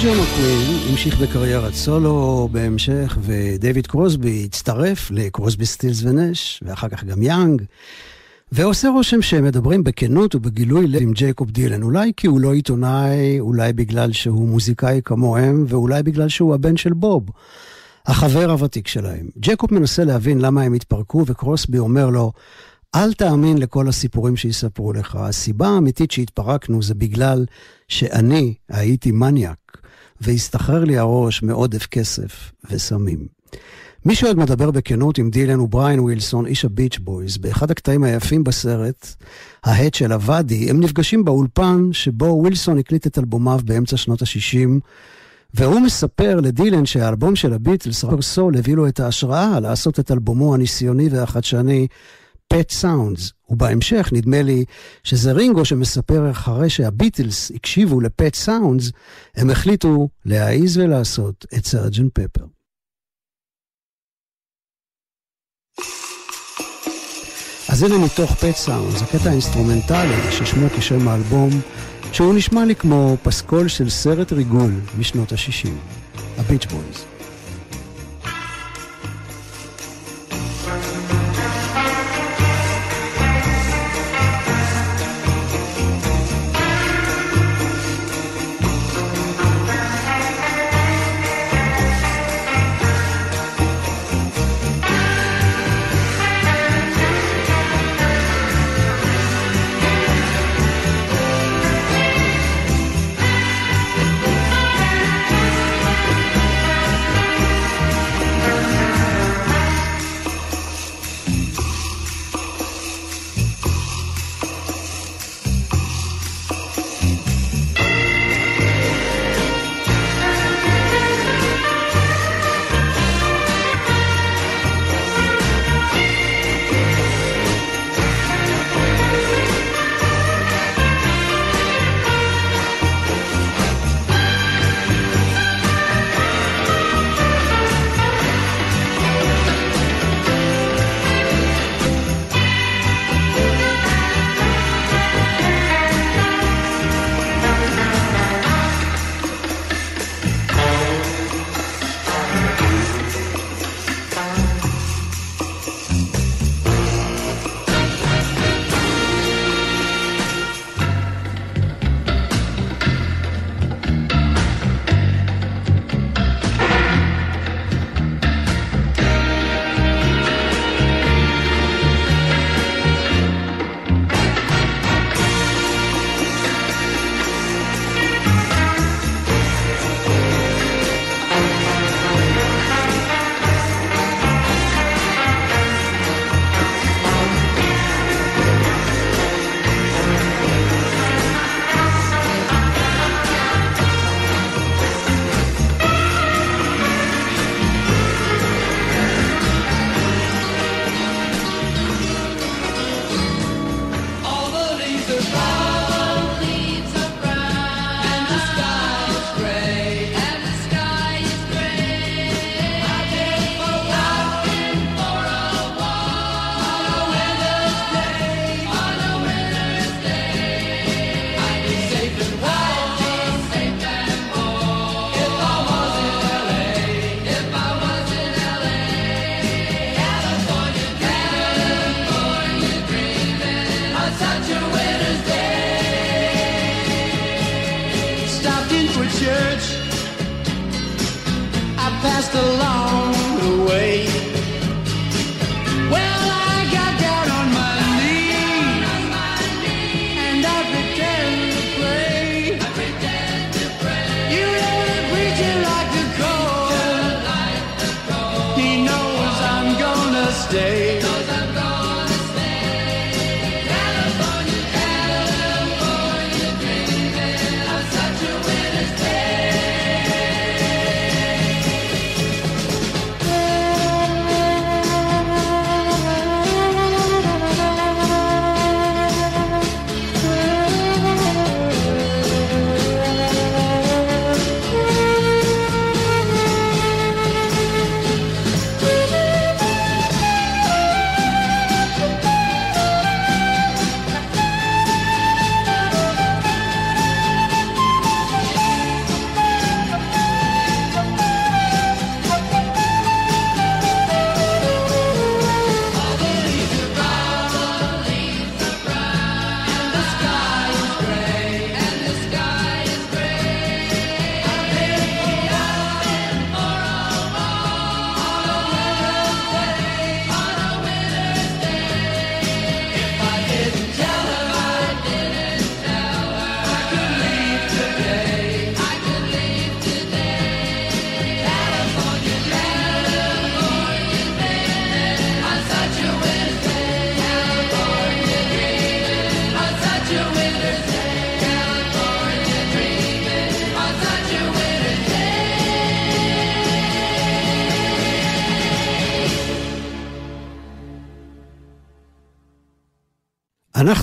רוג'ר 0.04 0.22
מקווין 0.22 0.90
המשיך 0.90 1.20
בקריירת 1.20 1.74
סולו 1.74 2.48
בהמשך, 2.52 3.18
ודייוויד 3.20 3.86
קרוסבי 3.86 4.44
הצטרף 4.44 5.10
לקרוסבי 5.10 5.66
סטילס 5.66 6.02
ונש, 6.02 6.62
ואחר 6.66 6.88
כך 6.88 7.04
גם 7.04 7.22
יאנג. 7.22 7.62
ועושה 8.52 8.88
רושם 8.88 9.22
שהם 9.22 9.44
מדברים 9.44 9.84
בכנות 9.84 10.34
ובגילוי 10.34 10.86
לב 10.86 11.02
עם 11.02 11.12
ג'ייקוב 11.12 11.50
דילן, 11.50 11.82
אולי 11.82 12.12
כי 12.16 12.26
הוא 12.26 12.40
לא 12.40 12.52
עיתונאי, 12.52 13.40
אולי 13.40 13.72
בגלל 13.72 14.12
שהוא 14.12 14.48
מוזיקאי 14.48 15.00
כמוהם, 15.04 15.64
ואולי 15.68 16.02
בגלל 16.02 16.28
שהוא 16.28 16.54
הבן 16.54 16.76
של 16.76 16.92
בוב, 16.92 17.24
החבר 18.06 18.50
הוותיק 18.50 18.88
שלהם. 18.88 19.28
ג'ייקוב 19.38 19.74
מנסה 19.74 20.04
להבין 20.04 20.40
למה 20.40 20.62
הם 20.62 20.72
התפרקו, 20.72 21.24
וקרוסבי 21.26 21.78
אומר 21.78 22.10
לו, 22.10 22.32
אל 22.94 23.12
תאמין 23.12 23.58
לכל 23.58 23.88
הסיפורים 23.88 24.36
שיספרו 24.36 24.92
לך. 24.92 25.16
הסיבה 25.16 25.68
האמיתית 25.68 26.10
שהתפרקנו 26.10 26.82
זה 26.82 26.94
בגלל 26.94 27.46
שאני 27.88 28.54
הייתי 28.68 29.12
מניאק, 29.12 29.63
והסתחרר 30.24 30.84
לי 30.84 30.98
הראש 30.98 31.42
מעודף 31.42 31.86
כסף 31.86 32.52
וסמים. 32.70 33.26
מי 34.04 34.14
שעוד 34.14 34.38
מדבר 34.38 34.70
בכנות 34.70 35.18
עם 35.18 35.30
דילן 35.30 35.58
הוא 35.58 35.68
בריין 35.68 36.00
ווילסון, 36.00 36.46
איש 36.46 36.64
הביץ' 36.64 36.98
בויז. 36.98 37.38
באחד 37.38 37.70
הקטעים 37.70 38.04
היפים 38.04 38.44
בסרט, 38.44 39.14
ההד 39.64 39.94
של 39.94 40.12
הוואדי, 40.12 40.70
הם 40.70 40.80
נפגשים 40.80 41.24
באולפן 41.24 41.88
שבו 41.92 42.24
ווילסון 42.24 42.78
הקליט 42.78 43.06
את 43.06 43.18
אלבומיו 43.18 43.60
באמצע 43.64 43.96
שנות 43.96 44.22
ה-60, 44.22 44.68
והוא 45.54 45.80
מספר 45.80 46.40
לדילן 46.40 46.86
שהאלבום 46.86 47.36
של 47.36 47.52
הביטלס, 47.52 48.04
Rubber 48.04 48.22
Soul, 48.22 48.56
הביא 48.56 48.76
לו 48.76 48.88
את 48.88 49.00
ההשראה 49.00 49.60
לעשות 49.60 50.00
את 50.00 50.10
אלבומו 50.10 50.54
הניסיוני 50.54 51.08
והחדשני, 51.08 51.86
Pet 52.54 52.70
Sounds. 52.70 53.32
ובהמשך 53.48 54.08
נדמה 54.12 54.42
לי 54.42 54.64
שזה 55.04 55.32
רינגו 55.32 55.64
שמספר 55.64 56.30
אחרי 56.30 56.70
שהביטלס 56.70 57.50
הקשיבו 57.54 58.00
ל 58.00 58.09
Pet 58.09 58.34
Sounds, 58.34 58.90
הם 59.34 59.50
החליטו 59.50 60.08
להעיז 60.24 60.78
ולעשות 60.78 61.46
את 61.58 61.66
Sergeant 61.66 62.08
Pepper. 62.14 62.44
אז 67.68 67.82
הנה 67.82 67.98
מתוך 67.98 68.34
Pet 68.34 68.56
Sounds, 68.56 69.02
הקטע 69.02 69.28
האינסטרומנטלי 69.28 70.32
ששמו 70.32 70.66
כשם 70.78 71.08
האלבום, 71.08 71.50
שהוא 72.12 72.34
נשמע 72.34 72.64
לי 72.64 72.74
כמו 72.74 73.16
פסקול 73.22 73.68
של 73.68 73.90
סרט 73.90 74.32
ריגול 74.32 74.72
משנות 74.98 75.32
ה-60, 75.32 75.68
הביץ' 76.38 76.66
בויז. 76.66 77.13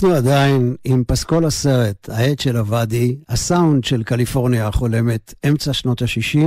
אנחנו 0.01 0.15
עדיין 0.15 0.75
עם 0.83 1.03
פסקול 1.07 1.45
הסרט, 1.45 2.09
העט 2.09 2.39
של 2.39 2.57
הוואדי, 2.57 3.15
הסאונד 3.29 3.83
של 3.83 4.03
קליפורניה 4.03 4.67
החולמת, 4.67 5.33
אמצע 5.47 5.73
שנות 5.73 6.01
ה-60. 6.01 6.39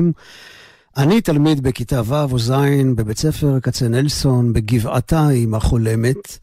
אני 0.96 1.20
תלמיד 1.20 1.62
בכיתה 1.62 2.02
ו' 2.04 2.32
או 2.32 2.38
ז' 2.38 2.52
בבית 2.96 3.18
ספר 3.18 3.60
כצנלסון 3.60 4.52
בגבעתיים 4.52 5.54
החולמת, 5.54 6.38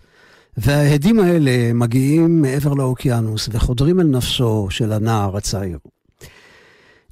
וההדים 0.58 1.20
האלה 1.20 1.74
מגיעים 1.74 2.42
מעבר 2.42 2.74
לאוקיינוס 2.74 3.50
וחודרים 3.52 4.00
אל 4.00 4.06
נפשו 4.06 4.68
של 4.70 4.92
הנער 4.92 5.38
הצעיר. 5.38 5.78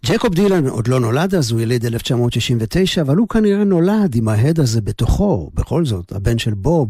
ג'קוב 0.06 0.36
דילן 0.36 0.68
עוד 0.68 0.88
לא 0.88 1.00
נולד 1.00 1.36
אז, 1.36 1.52
הוא 1.52 1.62
יליד 1.62 1.86
1969, 1.86 3.02
אבל 3.02 3.16
הוא 3.16 3.28
כנראה 3.28 3.64
נולד 3.64 4.16
עם 4.16 4.28
ההד 4.28 4.60
הזה 4.60 4.82
בתוכו, 4.82 5.52
בכל 5.54 5.86
זאת, 5.86 6.12
הבן 6.12 6.38
של 6.38 6.54
בוב, 6.54 6.90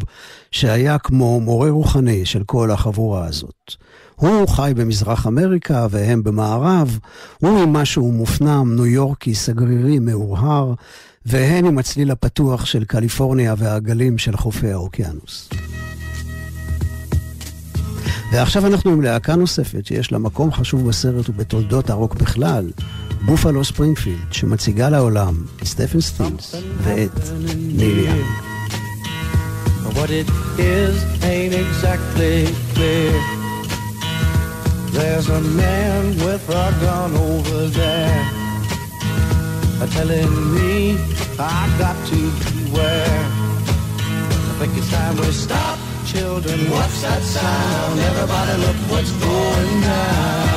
שהיה 0.52 0.98
כמו 0.98 1.40
מורה 1.40 1.70
רוחני 1.70 2.26
של 2.26 2.44
כל 2.44 2.72
החבורה 2.72 3.26
הזאת. 3.26 3.76
הוא 4.16 4.48
חי 4.48 4.74
במזרח 4.76 5.28
אמריקה 5.28 5.88
והם 5.90 6.24
במערב, 6.24 7.00
הוא 7.40 7.60
עם 7.60 7.74
משהו 7.74 8.12
מופנם, 8.12 8.76
ניו 8.76 8.86
יורקי, 8.86 9.36
סגרירי, 9.36 10.00
מאוהר, 10.00 10.74
והן 11.26 11.66
עם 11.66 11.78
הצליל 11.78 12.12
הפתוח 12.12 12.66
של 12.66 12.84
קליפורניה 12.84 13.56
והגלים 13.58 14.18
של 14.18 14.38
חופי 14.38 14.72
האוקיינוס. 14.72 15.50
ועכשיו 18.32 18.68
אנחנו 18.68 18.92
עם 18.92 19.02
להקה 19.02 19.36
נוספת 19.36 19.86
שיש 19.86 20.12
לה 20.12 20.18
מקום 20.18 20.52
חשוב 20.52 20.88
בסרט 20.88 21.30
ובתולדות 21.30 21.90
הרוק 21.90 22.16
בכלל, 22.16 22.72
בופלו 23.25 23.65
ספרינגפילד, 23.65 24.33
שמציגה 24.33 24.89
לעולם 24.89 25.35
את 25.63 25.67
סטפן 25.67 26.01
סטילס 26.01 26.55
ואת 26.83 27.21
ניל 27.57 27.99
יאנג. 27.99 28.25
What 29.97 30.11
it 30.11 30.29
is 30.59 30.97
ain't 31.33 31.55
exactly 31.65 32.37
clear. 32.75 33.15
There's 34.97 35.29
a 35.29 35.41
man 35.63 36.03
with 36.27 36.45
a 36.65 36.69
gun 36.85 37.11
over 37.31 37.61
there 37.81 38.25
telling 39.97 40.55
me 40.55 40.97
I 41.39 41.61
got 41.79 41.97
to 42.11 42.21
beware. 42.45 43.23
I 44.51 44.53
think 44.59 44.77
it's 44.79 44.91
time 44.91 45.17
we 45.17 45.31
stop, 45.31 45.79
children. 46.07 46.59
What's 46.71 47.03
that 47.03 47.23
sound? 47.23 48.01
Everybody 48.01 48.55
look 48.65 48.77
what's 48.91 49.13
going 49.13 49.81
down. 49.83 50.48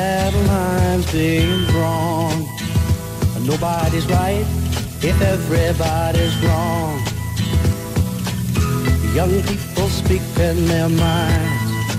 battle 0.00 0.44
lines 0.54 1.06
being 1.12 1.60
drawn. 1.72 2.36
Nobody's 3.50 4.06
right 4.18 4.46
if 5.10 5.16
everybody's 5.34 6.36
wrong. 6.44 6.96
Young 9.18 9.34
people 9.50 9.88
speaking 10.00 10.58
their 10.72 10.90
minds 11.06 11.92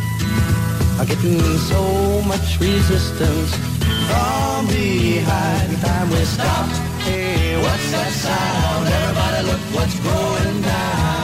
are 1.00 1.08
getting 1.12 1.40
so 1.74 1.84
much 2.32 2.48
resistance 2.60 3.52
from 4.08 4.60
behind. 4.76 5.70
Time 5.86 6.10
we 6.14 6.22
stopped. 6.36 6.78
Hey, 7.06 7.58
what's 7.64 7.88
that 7.96 8.12
sound? 8.26 8.84
Everybody 8.98 9.42
look 9.50 9.64
what's 9.76 9.98
going 10.10 10.62
down. 10.62 11.21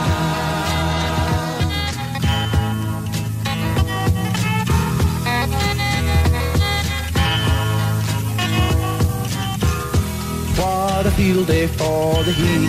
What 10.98 11.06
a 11.06 11.12
field 11.12 11.46
day 11.46 11.68
for 11.68 12.24
the 12.24 12.32
heat. 12.32 12.68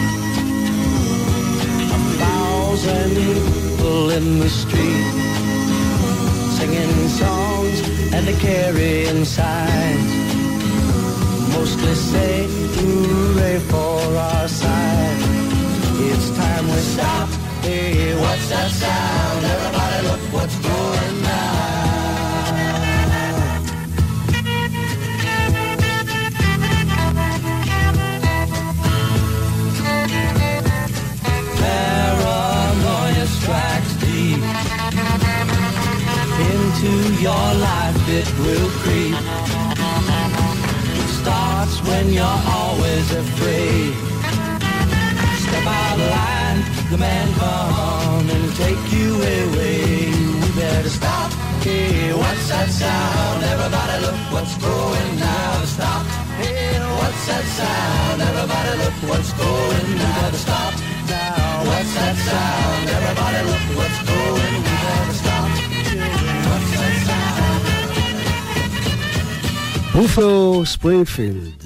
A 1.89 1.99
thousand 2.21 3.15
people 3.15 4.11
in 4.11 4.37
the 4.37 4.47
street 4.47 5.13
singing 6.53 7.07
songs 7.09 7.79
and 8.13 8.27
they 8.27 8.37
carrying 8.39 9.25
signs. 9.25 10.11
Mostly 11.55 11.95
say 11.95 12.45
hooray 12.75 13.57
for 13.71 13.99
our 14.15 14.47
side. 14.47 15.21
It's 16.11 16.29
time 16.37 16.67
we 16.67 16.81
stop. 16.93 17.29
Hey, 17.63 18.13
what's 18.13 18.47
that 18.49 18.69
sound? 18.69 19.28
It 38.11 38.27
will 38.39 38.69
creep. 38.81 39.15
It 40.99 41.09
starts 41.21 41.75
when 41.87 42.09
you're 42.09 42.41
always 42.59 43.07
afraid. 43.11 43.93
Step 45.45 45.65
out 45.65 45.99
of 45.99 46.09
line, 46.17 46.59
the 46.91 46.97
man 46.97 47.27
come 47.35 48.29
and 48.29 48.45
take 48.55 48.83
you 48.91 49.13
away. 49.15 50.09
We 50.41 50.49
better 50.57 50.89
stop. 50.89 51.31
Hey, 51.61 52.13
what's 52.13 52.49
that 52.49 52.69
sound? 52.69 53.43
Everybody 53.43 53.95
look 54.05 54.19
what's 54.33 54.55
going 54.57 55.11
down. 55.19 55.65
Stop. 55.67 56.05
Hey, 56.41 56.79
what's 56.99 57.23
that 57.27 57.45
sound? 57.59 58.21
Everybody 58.21 58.71
look 58.83 58.97
what's 59.09 59.31
going 59.33 59.89
down. 59.97 60.33
Stop 60.33 60.73
now. 61.09 61.63
what's 61.69 61.93
that 61.93 62.15
sound? 62.29 62.89
Everybody 62.89 63.39
look 63.49 63.65
what's 63.77 64.08
בופלו 70.01 70.61
ספרינגפילד. 70.65 71.63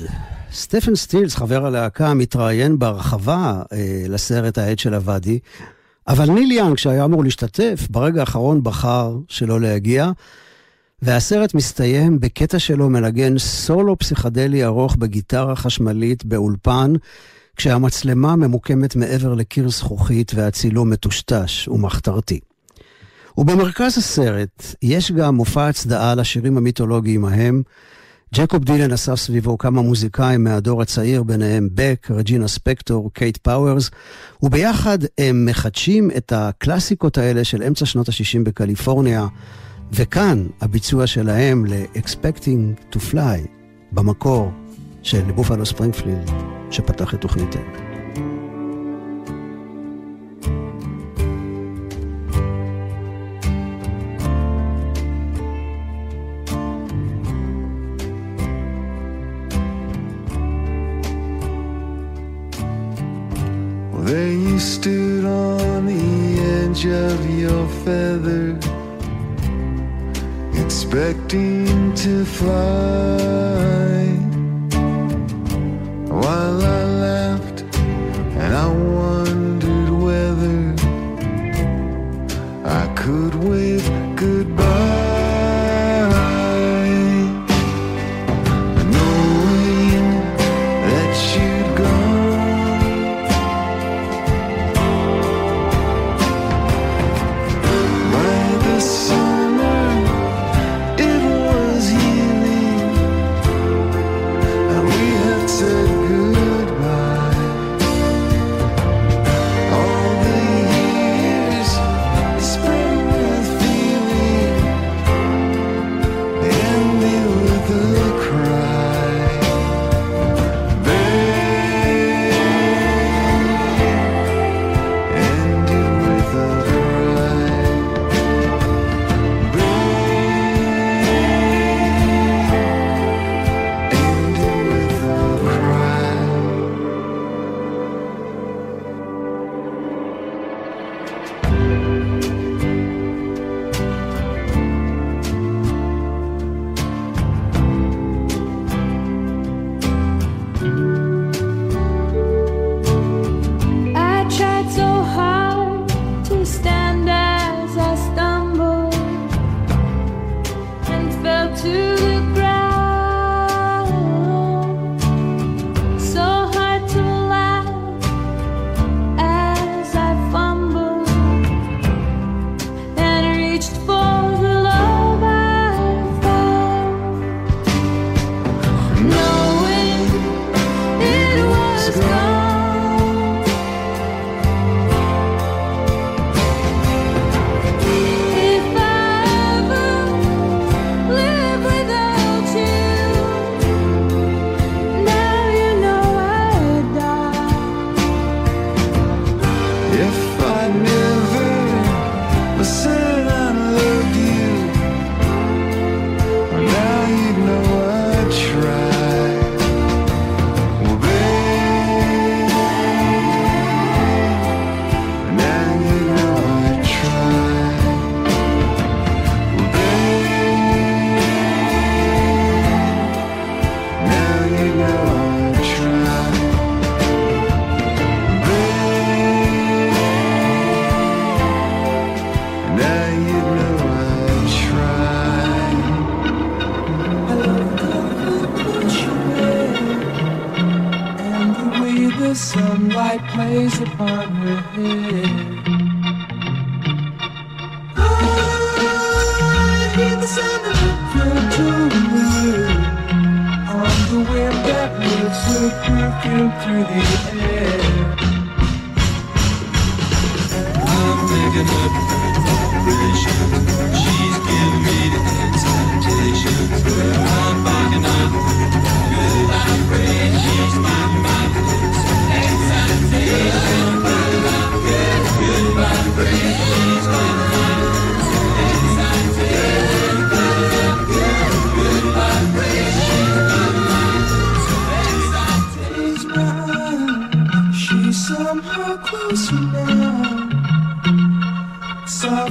סטפן 0.51 0.95
סטילס, 0.95 1.36
חבר 1.36 1.65
הלהקה, 1.65 2.13
מתראיין 2.13 2.79
בהרחבה 2.79 3.61
אה, 3.73 4.03
לסרט 4.09 4.57
ההד 4.57 4.80
של 4.79 4.93
הוואדי, 4.93 5.39
אבל 6.07 6.31
ניל 6.31 6.51
יאנג, 6.51 6.77
שהיה 6.77 7.05
אמור 7.05 7.23
להשתתף, 7.23 7.88
ברגע 7.89 8.19
האחרון 8.19 8.63
בחר 8.63 9.17
שלא 9.27 9.61
להגיע, 9.61 10.11
והסרט 11.01 11.53
מסתיים 11.53 12.19
בקטע 12.19 12.59
שלו 12.59 12.89
מנגן 12.89 13.38
סולו 13.38 13.97
פסיכדלי 13.97 14.65
ארוך 14.65 14.95
בגיטרה 14.95 15.55
חשמלית 15.55 16.25
באולפן, 16.25 16.93
כשהמצלמה 17.55 18.36
ממוקמת 18.36 18.95
מעבר 18.95 19.34
לקיר 19.34 19.69
זכוכית 19.69 20.31
והצילום 20.36 20.89
מטושטש 20.89 21.67
ומחתרתי. 21.67 22.39
ובמרכז 23.38 23.97
הסרט 23.97 24.75
יש 24.81 25.11
גם 25.11 25.36
מופע 25.36 25.67
הצדעה 25.67 26.15
לשירים 26.15 26.57
המיתולוגיים 26.57 27.25
ההם. 27.25 27.63
ג'קוב 28.36 28.63
דילן 28.63 28.91
אסף 28.91 29.15
סביבו 29.15 29.57
כמה 29.57 29.81
מוזיקאים 29.81 30.43
מהדור 30.43 30.81
הצעיר, 30.81 31.23
ביניהם 31.23 31.69
בק, 31.73 32.07
רג'ינה 32.11 32.47
ספקטור, 32.47 33.11
קאט 33.14 33.38
פאוור, 33.38 33.91
וביחד 34.43 34.97
הם 35.17 35.45
מחדשים 35.45 36.11
את 36.17 36.31
הקלאסיקות 36.36 37.17
האלה 37.17 37.43
של 37.43 37.63
אמצע 37.63 37.86
שנות 37.86 38.09
ה-60 38.09 38.43
בקליפורניה, 38.43 39.27
וכאן 39.91 40.47
הביצוע 40.61 41.07
שלהם 41.07 41.65
ל-Expecting 41.65 42.93
to 42.95 42.97
Fly, 43.11 43.47
במקור 43.91 44.51
של 45.03 45.31
בופלו 45.31 45.65
ספרינגפילד, 45.65 46.29
שפתח 46.71 47.13
את 47.13 47.21
תוכניתנו. 47.21 47.93
Well, 64.24 64.32
there 64.32 64.51
you 64.51 64.57
stood 64.57 65.26
on 65.26 65.86
the 65.86 66.39
edge 66.39 66.86
of 66.86 67.30
your 67.38 67.67
feather, 67.84 68.57
expecting 70.63 71.93
to 71.95 72.24
fly. 72.24 72.53
While 76.07 76.61
I 76.61 76.84
laughed 77.07 77.65
and 77.76 78.53
I 78.55 78.67
wondered 78.67 79.53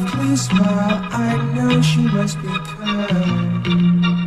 Please 0.07 0.43
smile, 0.43 1.01
I 1.13 1.37
know 1.55 1.81
she 1.83 2.03
must 2.03 2.41
be 2.43 2.49
kind. 2.49 4.22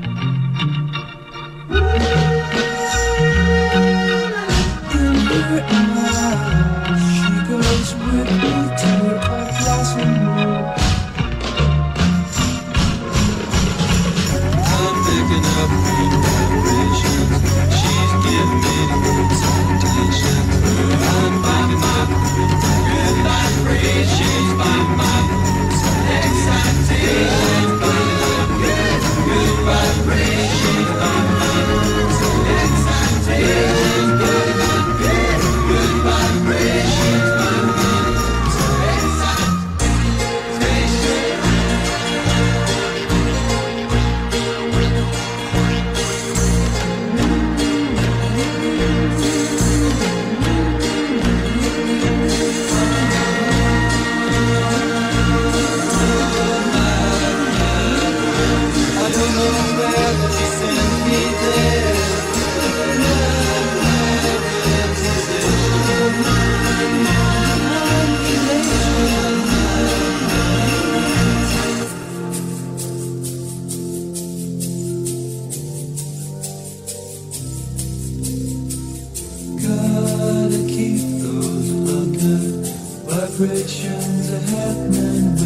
Vibrations 83.45 84.31
are 84.31 84.39
happening 84.57 85.44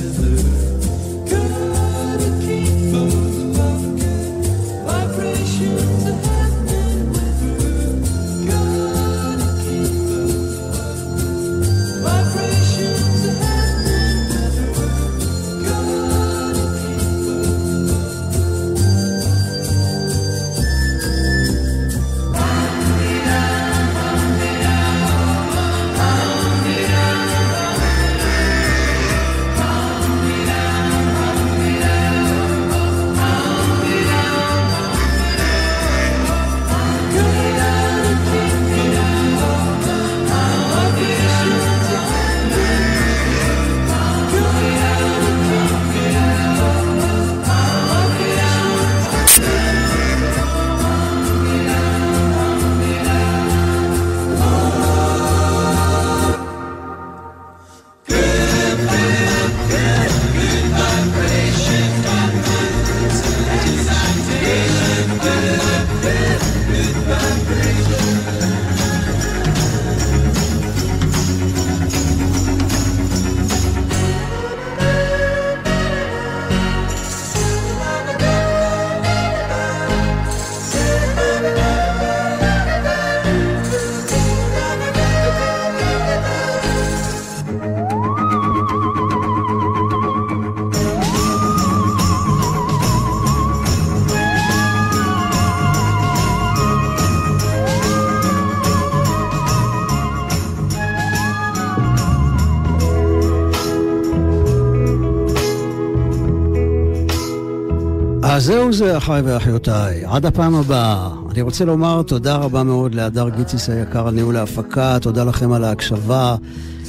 אז 108.40 108.46
זהו 108.46 108.74
זה, 108.74 108.98
אחיי 108.98 109.22
ואחיותיי. 109.22 110.06
עד 110.06 110.26
הפעם 110.26 110.56
הבאה. 110.56 111.10
אני 111.32 111.42
רוצה 111.42 111.66
לומר 111.66 112.02
תודה 112.04 112.36
רבה 112.36 112.64
מאוד 112.64 112.96
להדר 112.96 113.30
גיציס 113.30 113.70
היקר 113.70 114.08
על 114.08 114.14
ניהול 114.14 114.36
ההפקה, 114.36 114.98
תודה 115.02 115.24
לכם 115.24 115.52
על 115.52 115.64
ההקשבה. 115.64 116.36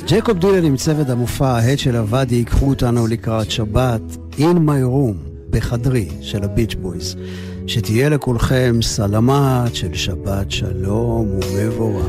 ג'ייקוב 0.06 0.38
דילן 0.38 0.64
עם 0.64 0.76
צוות 0.76 1.08
המופע 1.08 1.48
ההד 1.48 1.78
של 1.78 1.96
הוואדי 1.96 2.34
ייקחו 2.34 2.68
אותנו 2.68 3.06
לקראת 3.06 3.50
שבת, 3.50 4.00
In 4.38 4.56
My 4.66 4.84
Room, 4.84 5.16
בחדרי, 5.50 6.08
של 6.20 6.44
הביץ' 6.44 6.74
בויז. 6.74 7.16
שתהיה 7.66 8.08
לכולכם 8.08 8.78
סלמת 8.82 9.74
של 9.74 9.94
שבת 9.94 10.50
שלום 10.50 11.28
ומבורך. 11.52 12.06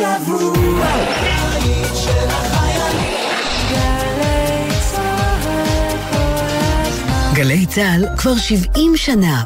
השבוע. 0.00 0.86
גלי 7.34 7.66
צה"ל 7.66 8.06
כבר 8.16 8.36
70 8.36 8.96
שנה. 8.96 9.42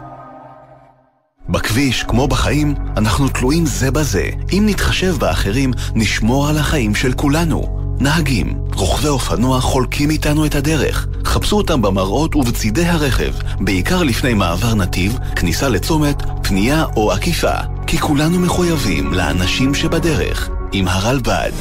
בכביש, 1.49 2.03
כמו 2.03 2.29
בחיים, 2.29 2.75
אנחנו 2.97 3.29
תלויים 3.29 3.67
זה 3.67 3.91
בזה. 3.91 4.29
אם 4.53 4.63
נתחשב 4.67 5.17
באחרים, 5.19 5.71
נשמור 5.95 6.49
על 6.49 6.59
החיים 6.59 6.95
של 6.95 7.13
כולנו. 7.13 7.81
נהגים, 8.01 8.55
רוכבי 8.75 9.09
אופנוע 9.09 9.61
חולקים 9.61 10.11
איתנו 10.11 10.47
את 10.47 10.55
הדרך. 10.55 11.07
חפשו 11.25 11.57
אותם 11.57 11.83
במראות 11.83 12.37
ובצידי 12.37 12.87
הרכב, 12.87 13.33
בעיקר 13.61 14.03
לפני 14.03 14.35
מעבר 14.35 14.75
נתיב, 14.75 15.19
כניסה 15.37 15.69
לצומת, 15.69 16.23
פנייה 16.43 16.85
או 16.97 17.13
עקיפה. 17.13 17.74
כי 17.87 17.99
כולנו 17.99 18.41
מחויבים 18.41 19.13
לאנשים 19.13 19.75
שבדרך. 19.75 20.49
עם 20.73 20.89
הרלב"ד. 20.89 21.53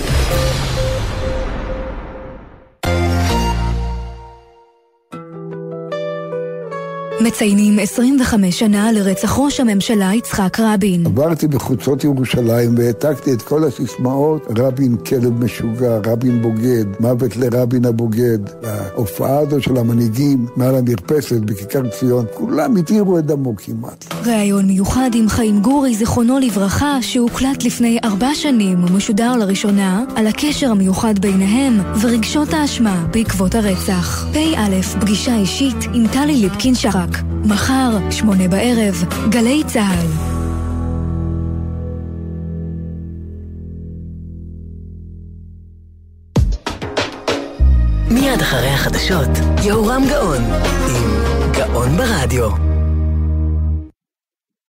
מציינים 7.23 7.79
25 7.79 8.59
שנה 8.59 8.91
לרצח 8.91 9.39
ראש 9.39 9.59
הממשלה 9.59 10.11
יצחק 10.13 10.59
רבין. 10.59 11.05
עברתי 11.05 11.47
בחוצות 11.47 12.03
ירושלים 12.03 12.75
והעתקתי 12.77 13.33
את 13.33 13.41
כל 13.41 13.63
הסיסמאות, 13.63 14.47
רבין 14.57 14.97
כלב 14.97 15.43
משוגע, 15.43 15.99
רבין 16.05 16.41
בוגד, 16.41 16.85
מוות 16.99 17.37
לרבין 17.37 17.85
הבוגד. 17.85 18.39
ההופעה 18.63 19.39
הזו 19.39 19.61
של 19.61 19.77
המנהיגים 19.77 20.45
מעל 20.55 20.75
המרפסת 20.75 21.39
בכיכר 21.39 21.89
ציון, 21.89 22.25
כולם 22.33 22.75
התירו 22.75 23.19
את 23.19 23.25
דמו 23.25 23.55
כמעט. 23.57 24.05
ראיון 24.25 24.65
מיוחד 24.65 25.09
עם 25.13 25.29
חיים 25.29 25.61
גורי, 25.61 25.95
זיכרונו 25.95 26.39
לברכה, 26.39 27.01
שהוקלט 27.01 27.63
לפני 27.63 27.99
ארבע 28.03 28.35
שנים 28.35 28.83
ומשודר 28.83 29.35
לראשונה, 29.35 30.03
על 30.15 30.27
הקשר 30.27 30.71
המיוחד 30.71 31.19
ביניהם 31.19 31.79
ורגשות 32.01 32.53
האשמה 32.53 33.05
בעקבות 33.11 33.55
הרצח. 33.55 34.25
פ"א, 34.33 34.99
פגישה 34.99 35.35
אישית 35.35 35.77
עם 35.93 36.07
טלי 36.07 36.33
ליפקין-שרק. 37.13 37.23
מחר, 37.45 38.11
שמונה 38.11 38.47
בערב, 38.47 39.03
גלי 39.29 39.63
צה"ל. 39.67 40.07
מיד 48.09 48.41
אחרי 48.41 48.69
החדשות, 48.69 49.29
יהורם 49.63 50.03
גאון, 50.09 50.43
עם 50.87 51.51
גאון 51.51 51.97
ברדיו. 51.97 52.72